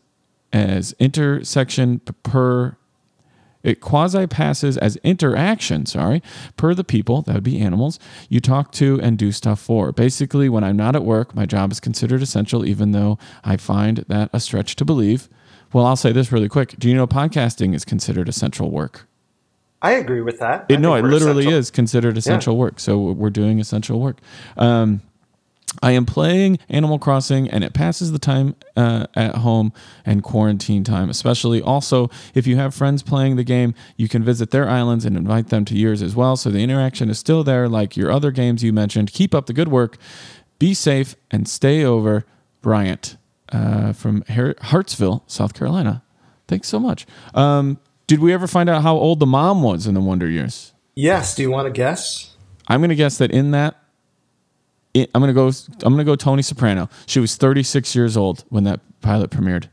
as 0.52 0.94
intersection 0.98 2.00
per 2.22 2.76
it 3.62 3.81
quasi 3.81 4.27
passes 4.27 4.77
as 4.79 4.97
interaction, 4.99 5.87
sorry, 5.87 6.23
per 6.57 6.75
the 6.75 6.85
people, 6.85 7.23
that 7.23 7.35
would 7.35 7.42
be 7.42 7.61
animals, 7.61 7.99
you 8.29 8.40
talk 8.40 8.73
to 8.73 9.01
and 9.01 9.18
do 9.18 9.33
stuff 9.33 9.61
for. 9.61 9.92
Basically, 9.92 10.49
when 10.49 10.64
I'm 10.64 10.77
not 10.77 10.94
at 10.94 11.05
work, 11.05 11.35
my 11.35 11.47
job 11.47 11.73
is 11.73 11.81
considered 11.81 12.23
essential, 12.23 12.64
even 12.64 12.92
though 12.92 13.18
I 13.44 13.57
find 13.57 13.99
that 14.09 14.31
a 14.33 14.40
stretch 14.40 14.77
to 14.77 14.85
believe. 14.85 15.29
Well, 15.73 15.85
I'll 15.85 15.97
say 15.97 16.12
this 16.12 16.33
really 16.33 16.49
quick. 16.49 16.77
Do 16.79 16.88
you 16.88 16.94
know 16.94 17.07
podcasting 17.07 17.75
is 17.75 17.85
considered 17.85 18.29
essential 18.29 18.71
work? 18.71 19.07
I 19.81 19.92
agree 19.92 20.23
with 20.23 20.40
that. 20.40 20.66
It, 20.68 20.81
no, 20.81 20.94
it 20.94 21.03
literally 21.03 21.44
essential. 21.44 21.59
is 21.59 21.71
considered 21.71 22.16
essential 22.16 22.57
work. 22.57 22.81
So 22.81 22.99
we're 22.99 23.31
doing 23.31 23.61
essential 23.61 24.01
work. 24.01 24.18
Um, 24.57 25.03
I 25.83 25.92
am 25.92 26.07
playing 26.07 26.59
Animal 26.68 26.98
Crossing, 26.98 27.48
and 27.48 27.62
it 27.62 27.74
passes 27.74 28.11
the 28.11 28.18
time 28.18 28.57
uh, 28.76 29.07
at 29.14 29.37
home 29.37 29.72
and 30.04 30.22
quarantine 30.22 30.83
time. 30.83 31.11
Especially, 31.11 31.61
also, 31.62 32.11
if 32.35 32.46
you 32.46 32.57
have 32.57 32.74
friends 32.74 33.02
playing 33.02 33.37
the 33.37 33.44
game, 33.44 33.74
you 33.96 34.09
can 34.09 34.24
visit 34.24 34.50
their 34.50 34.68
islands 34.68 35.04
and 35.04 35.16
invite 35.16 35.48
them 35.48 35.64
to 35.66 35.76
yours 35.76 36.02
as 36.02 36.16
well. 36.16 36.37
So 36.37 36.50
the 36.50 36.62
interaction 36.62 37.11
is 37.11 37.18
still 37.18 37.44
there, 37.44 37.68
like 37.68 37.96
your 37.96 38.11
other 38.11 38.31
games 38.31 38.64
you 38.64 38.72
mentioned. 38.72 39.12
Keep 39.12 39.35
up 39.35 39.46
the 39.46 39.52
good 39.52 39.68
work. 39.68 39.98
Be 40.59 40.74
safe 40.74 41.14
and 41.31 41.48
stay 41.48 41.85
over. 41.85 42.24
Bryant 42.61 43.16
uh, 43.52 43.92
from 43.92 44.24
Har- 44.28 44.57
Hartsville, 44.61 45.22
South 45.26 45.54
Carolina. 45.54 46.02
Thanks 46.48 46.68
so 46.68 46.81
much. 46.81 47.07
Um, 47.35 47.78
did 48.07 48.20
we 48.20 48.33
ever 48.33 48.46
find 48.46 48.68
out 48.68 48.83
how 48.83 48.96
old 48.96 49.20
the 49.20 49.26
mom 49.26 49.62
was 49.62 49.87
in 49.87 49.94
the 49.94 50.00
Wonder 50.00 50.28
Years? 50.28 50.72
Yes. 50.94 51.35
Do 51.35 51.42
you 51.42 51.50
want 51.50 51.66
to 51.66 51.70
guess? 51.70 52.35
I'm 52.66 52.81
going 52.81 52.90
to 52.90 52.96
guess 52.96 53.18
that 53.18 53.31
in 53.31 53.52
that, 53.52 53.77
I'm 55.14 55.20
going 55.20 55.28
to 55.28 55.34
go. 55.34 55.50
I'm 55.82 55.96
to 55.96 56.04
go 56.04 56.16
Tony 56.16 56.42
Soprano. 56.42 56.88
She 57.06 57.20
was 57.20 57.37
36 57.37 57.94
years 57.94 58.16
old 58.16 58.44
when 58.48 58.64
that 58.64 58.80
pilot 59.00 59.30
premiered. 59.30 59.68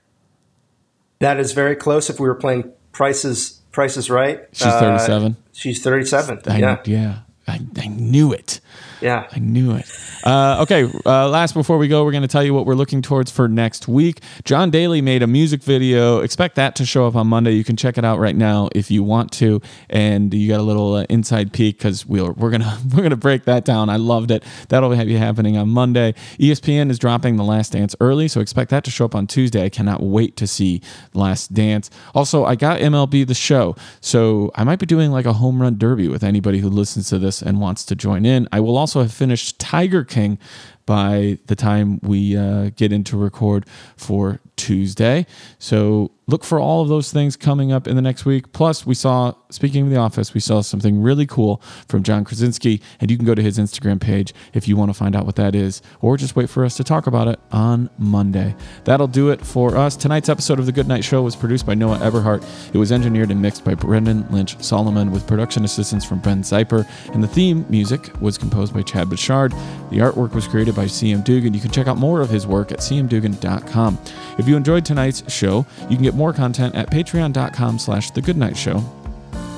That 1.19 1.39
is 1.39 1.53
very 1.53 1.75
close. 1.75 2.09
If 2.09 2.19
we 2.19 2.27
were 2.27 2.35
playing 2.35 2.71
Prices 2.91 3.61
Prices 3.71 4.09
Right, 4.09 4.47
She's 4.53 4.67
uh, 4.67 4.79
37. 4.79 5.35
she's 5.53 5.83
37. 5.83 6.41
I, 6.47 6.57
yeah. 6.59 6.81
yeah. 6.85 7.19
I, 7.47 7.59
I 7.77 7.87
knew 7.87 8.31
it. 8.31 8.59
Yeah. 9.05 9.27
I 9.31 9.37
knew 9.37 9.75
it. 9.75 9.85
Uh, 10.23 10.57
okay, 10.63 10.91
uh, 11.05 11.29
last 11.29 11.53
before 11.53 11.77
we 11.77 11.87
go, 11.87 12.03
we're 12.03 12.11
going 12.11 12.23
to 12.23 12.27
tell 12.27 12.43
you 12.43 12.55
what 12.55 12.65
we're 12.65 12.73
looking 12.73 13.03
towards 13.03 13.29
for 13.29 13.47
next 13.47 13.87
week. 13.87 14.21
John 14.45 14.71
Daly 14.71 14.99
made 14.99 15.21
a 15.21 15.27
music 15.27 15.61
video. 15.61 16.21
Expect 16.21 16.55
that 16.55 16.75
to 16.77 16.87
show 16.87 17.05
up 17.05 17.15
on 17.15 17.27
Monday. 17.27 17.51
You 17.51 17.63
can 17.63 17.75
check 17.75 17.99
it 17.99 18.03
out 18.03 18.17
right 18.17 18.35
now 18.35 18.67
if 18.73 18.89
you 18.89 19.03
want 19.03 19.31
to, 19.33 19.61
and 19.91 20.33
you 20.33 20.47
got 20.47 20.59
a 20.59 20.63
little 20.63 20.95
uh, 20.95 21.05
inside 21.07 21.53
peek 21.53 21.77
because 21.77 22.03
we're 22.03 22.31
we're 22.31 22.49
gonna 22.49 22.79
we're 22.95 23.03
gonna 23.03 23.15
break 23.15 23.45
that 23.45 23.63
down. 23.63 23.91
I 23.91 23.97
loved 23.97 24.31
it. 24.31 24.43
That'll 24.69 24.89
be 24.89 25.13
happening 25.13 25.55
on 25.55 25.69
Monday. 25.69 26.13
ESPN 26.39 26.89
is 26.89 26.97
dropping 26.97 27.35
The 27.35 27.43
Last 27.43 27.73
Dance 27.73 27.95
early, 27.99 28.27
so 28.27 28.41
expect 28.41 28.71
that 28.71 28.83
to 28.85 28.89
show 28.89 29.05
up 29.05 29.13
on 29.13 29.27
Tuesday. 29.27 29.63
I 29.63 29.69
cannot 29.69 30.01
wait 30.01 30.35
to 30.37 30.47
see 30.47 30.81
Last 31.13 31.53
Dance. 31.53 31.91
Also, 32.15 32.43
I 32.43 32.55
got 32.55 32.79
MLB 32.79 33.27
The 33.27 33.35
Show, 33.35 33.75
so 34.01 34.49
I 34.55 34.63
might 34.63 34.79
be 34.79 34.87
doing 34.87 35.11
like 35.11 35.27
a 35.27 35.33
home 35.33 35.61
run 35.61 35.77
derby 35.77 36.07
with 36.07 36.23
anybody 36.23 36.57
who 36.57 36.69
listens 36.69 37.09
to 37.09 37.19
this 37.19 37.43
and 37.43 37.61
wants 37.61 37.85
to 37.85 37.95
join 37.95 38.25
in. 38.25 38.47
I 38.51 38.59
will 38.61 38.77
also 38.77 38.94
have 39.01 39.13
finished 39.13 39.59
Tiger 39.59 40.03
King 40.03 40.37
by 40.85 41.37
the 41.47 41.55
time 41.55 41.99
we 42.03 42.37
uh, 42.37 42.69
get 42.75 42.91
into 42.91 43.17
record 43.17 43.65
for 43.95 44.39
Tuesday. 44.55 45.25
So 45.59 46.11
look 46.27 46.43
for 46.43 46.59
all 46.59 46.81
of 46.81 46.89
those 46.89 47.11
things 47.11 47.35
coming 47.35 47.71
up 47.71 47.87
in 47.87 47.95
the 47.95 48.01
next 48.01 48.25
week. 48.25 48.51
Plus, 48.51 48.85
we 48.85 48.95
saw, 48.95 49.33
speaking 49.49 49.83
of 49.83 49.89
The 49.89 49.97
Office, 49.97 50.33
we 50.33 50.39
saw 50.39 50.61
something 50.61 51.01
really 51.01 51.25
cool 51.25 51.61
from 51.87 52.03
John 52.03 52.23
Krasinski, 52.23 52.81
and 52.99 53.11
you 53.11 53.17
can 53.17 53.25
go 53.25 53.35
to 53.35 53.41
his 53.41 53.57
Instagram 53.57 53.99
page 54.01 54.33
if 54.53 54.67
you 54.67 54.75
want 54.75 54.89
to 54.89 54.93
find 54.93 55.15
out 55.15 55.25
what 55.25 55.35
that 55.35 55.55
is, 55.55 55.81
or 56.01 56.17
just 56.17 56.35
wait 56.35 56.49
for 56.49 56.65
us 56.65 56.75
to 56.77 56.83
talk 56.83 57.07
about 57.07 57.27
it 57.27 57.39
on 57.51 57.89
Monday. 57.97 58.55
That'll 58.85 59.07
do 59.07 59.29
it 59.29 59.45
for 59.45 59.77
us. 59.77 59.95
Tonight's 59.95 60.29
episode 60.29 60.59
of 60.59 60.65
The 60.65 60.71
Good 60.71 60.87
Night 60.87 61.03
Show 61.03 61.21
was 61.21 61.35
produced 61.35 61.65
by 61.65 61.75
Noah 61.75 61.97
Eberhart. 61.99 62.43
It 62.73 62.77
was 62.77 62.91
engineered 62.91 63.31
and 63.31 63.41
mixed 63.41 63.63
by 63.63 63.75
Brendan 63.75 64.27
Lynch 64.31 64.61
Solomon 64.63 65.11
with 65.11 65.27
production 65.27 65.63
assistance 65.63 66.03
from 66.03 66.19
Ben 66.19 66.41
Zeiper, 66.41 66.87
and 67.13 67.23
the 67.23 67.27
theme 67.27 67.65
music 67.69 68.09
was 68.19 68.37
composed 68.37 68.73
by 68.73 68.81
Chad 68.81 69.09
Bouchard. 69.09 69.51
The 69.91 69.99
artwork 69.99 70.33
was 70.33 70.47
created 70.47 70.75
by 70.75 70.85
CM 70.85 71.23
Dugan. 71.23 71.53
You 71.53 71.59
can 71.59 71.71
check 71.71 71.87
out 71.87 71.97
more 71.97 72.21
of 72.21 72.29
his 72.29 72.47
work 72.47 72.71
at 72.71 72.79
cmdugan.com. 72.79 73.99
If 74.37 74.47
you 74.47 74.57
enjoyed 74.57 74.85
tonight's 74.85 75.31
show, 75.31 75.65
you 75.81 75.95
can 75.95 76.03
get 76.03 76.14
more 76.15 76.33
content 76.33 76.75
at 76.75 76.89
patreon.com 76.89 77.79
slash 77.79 78.11
the 78.11 78.21
goodnight 78.21 78.57
show. 78.57 78.83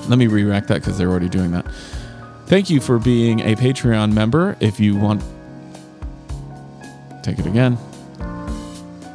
Let 0.07 0.17
me 0.17 0.27
re-rack 0.27 0.67
that 0.67 0.75
because 0.75 0.97
they're 0.97 1.09
already 1.09 1.29
doing 1.29 1.51
that. 1.51 1.65
Thank 2.47 2.69
you 2.69 2.79
for 2.79 2.97
being 2.97 3.41
a 3.41 3.55
Patreon 3.55 4.13
member. 4.13 4.55
If 4.59 4.79
you 4.79 4.95
want, 4.95 5.21
take 7.21 7.39
it 7.39 7.45
again. 7.45 7.77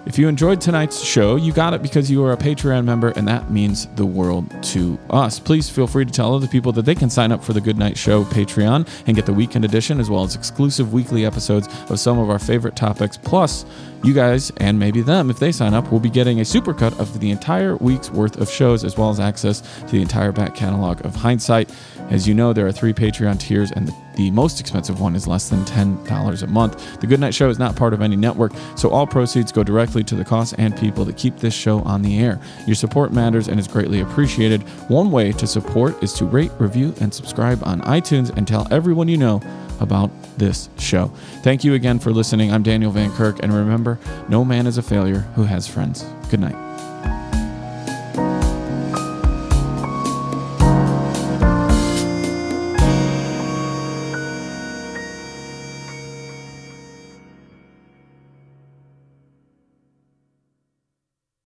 If 0.04 0.18
you 0.18 0.28
enjoyed 0.28 0.60
tonight's 0.60 1.00
show, 1.02 1.36
you 1.36 1.52
got 1.52 1.72
it 1.72 1.80
because 1.80 2.10
you 2.10 2.24
are 2.24 2.32
a 2.32 2.36
Patreon 2.36 2.84
member, 2.84 3.10
and 3.10 3.26
that 3.28 3.50
means 3.50 3.86
the 3.94 4.04
world 4.04 4.50
to 4.64 4.98
us. 5.08 5.38
Please 5.38 5.70
feel 5.70 5.86
free 5.86 6.04
to 6.04 6.10
tell 6.10 6.34
other 6.34 6.48
people 6.48 6.72
that 6.72 6.84
they 6.84 6.94
can 6.94 7.08
sign 7.08 7.32
up 7.32 7.42
for 7.42 7.52
the 7.52 7.60
Goodnight 7.60 7.96
Show 7.96 8.24
Patreon 8.24 8.86
and 9.06 9.16
get 9.16 9.24
the 9.24 9.32
weekend 9.32 9.64
edition, 9.64 10.00
as 10.00 10.10
well 10.10 10.24
as 10.24 10.34
exclusive 10.34 10.92
weekly 10.92 11.24
episodes 11.24 11.68
of 11.88 11.98
some 12.00 12.18
of 12.18 12.28
our 12.28 12.40
favorite 12.40 12.76
topics. 12.76 13.16
Plus, 13.16 13.64
you 14.02 14.12
guys 14.12 14.50
and 14.56 14.78
maybe 14.78 15.00
them, 15.00 15.30
if 15.30 15.38
they 15.38 15.52
sign 15.52 15.74
up, 15.74 15.90
will 15.92 16.00
be 16.00 16.10
getting 16.10 16.40
a 16.40 16.42
supercut 16.42 16.98
of 16.98 17.20
the 17.20 17.30
entire 17.30 17.76
week's 17.76 18.10
worth 18.10 18.40
of 18.40 18.50
shows, 18.50 18.84
as 18.84 18.98
well 18.98 19.10
as 19.10 19.20
access 19.20 19.60
to 19.60 19.86
the 19.86 20.02
entire 20.02 20.32
back 20.32 20.54
catalog 20.54 21.04
of 21.04 21.14
Hindsight. 21.14 21.70
As 22.10 22.26
you 22.26 22.34
know, 22.34 22.52
there 22.52 22.66
are 22.66 22.72
three 22.72 22.92
Patreon 22.92 23.38
tiers, 23.38 23.70
and 23.72 23.88
the, 23.88 23.94
the 24.16 24.30
most 24.32 24.60
expensive 24.60 25.00
one 25.00 25.14
is 25.14 25.26
less 25.26 25.48
than 25.48 25.60
$10 25.64 26.42
a 26.42 26.46
month. 26.48 27.00
The 27.00 27.06
Goodnight 27.06 27.34
Show 27.34 27.48
is 27.48 27.58
not 27.58 27.76
part 27.76 27.94
of 27.94 28.02
any 28.02 28.16
network, 28.16 28.52
so 28.76 28.90
all 28.90 29.06
proceeds 29.06 29.52
go 29.52 29.62
directly 29.62 30.02
to 30.04 30.14
the 30.14 30.24
costs 30.24 30.54
and 30.58 30.76
people 30.76 31.04
that 31.04 31.16
keep 31.16 31.38
this 31.38 31.54
show 31.54 31.80
on 31.82 32.02
the 32.02 32.18
air. 32.18 32.40
Your 32.66 32.74
support 32.74 33.12
matters 33.12 33.48
and 33.48 33.58
is 33.58 33.68
greatly 33.68 34.00
appreciated. 34.00 34.62
One 34.88 35.10
way 35.10 35.32
to 35.32 35.46
support 35.46 36.02
is 36.02 36.12
to 36.14 36.24
rate, 36.24 36.50
review, 36.58 36.94
and 37.00 37.14
subscribe 37.14 37.62
on 37.64 37.80
iTunes 37.82 38.36
and 38.36 38.46
tell 38.46 38.66
everyone 38.70 39.08
you 39.08 39.16
know 39.16 39.40
about 39.80 40.10
this 40.42 40.68
show. 40.78 41.06
Thank 41.42 41.62
you 41.62 41.74
again 41.74 41.98
for 41.98 42.10
listening. 42.10 42.52
I'm 42.52 42.62
Daniel 42.62 42.90
Van 42.90 43.12
Kirk, 43.12 43.38
and 43.42 43.54
remember, 43.54 43.98
no 44.28 44.44
man 44.44 44.66
is 44.66 44.76
a 44.76 44.82
failure 44.82 45.20
who 45.36 45.44
has 45.44 45.68
friends. 45.68 46.04
Good 46.30 46.40
night. 46.40 46.71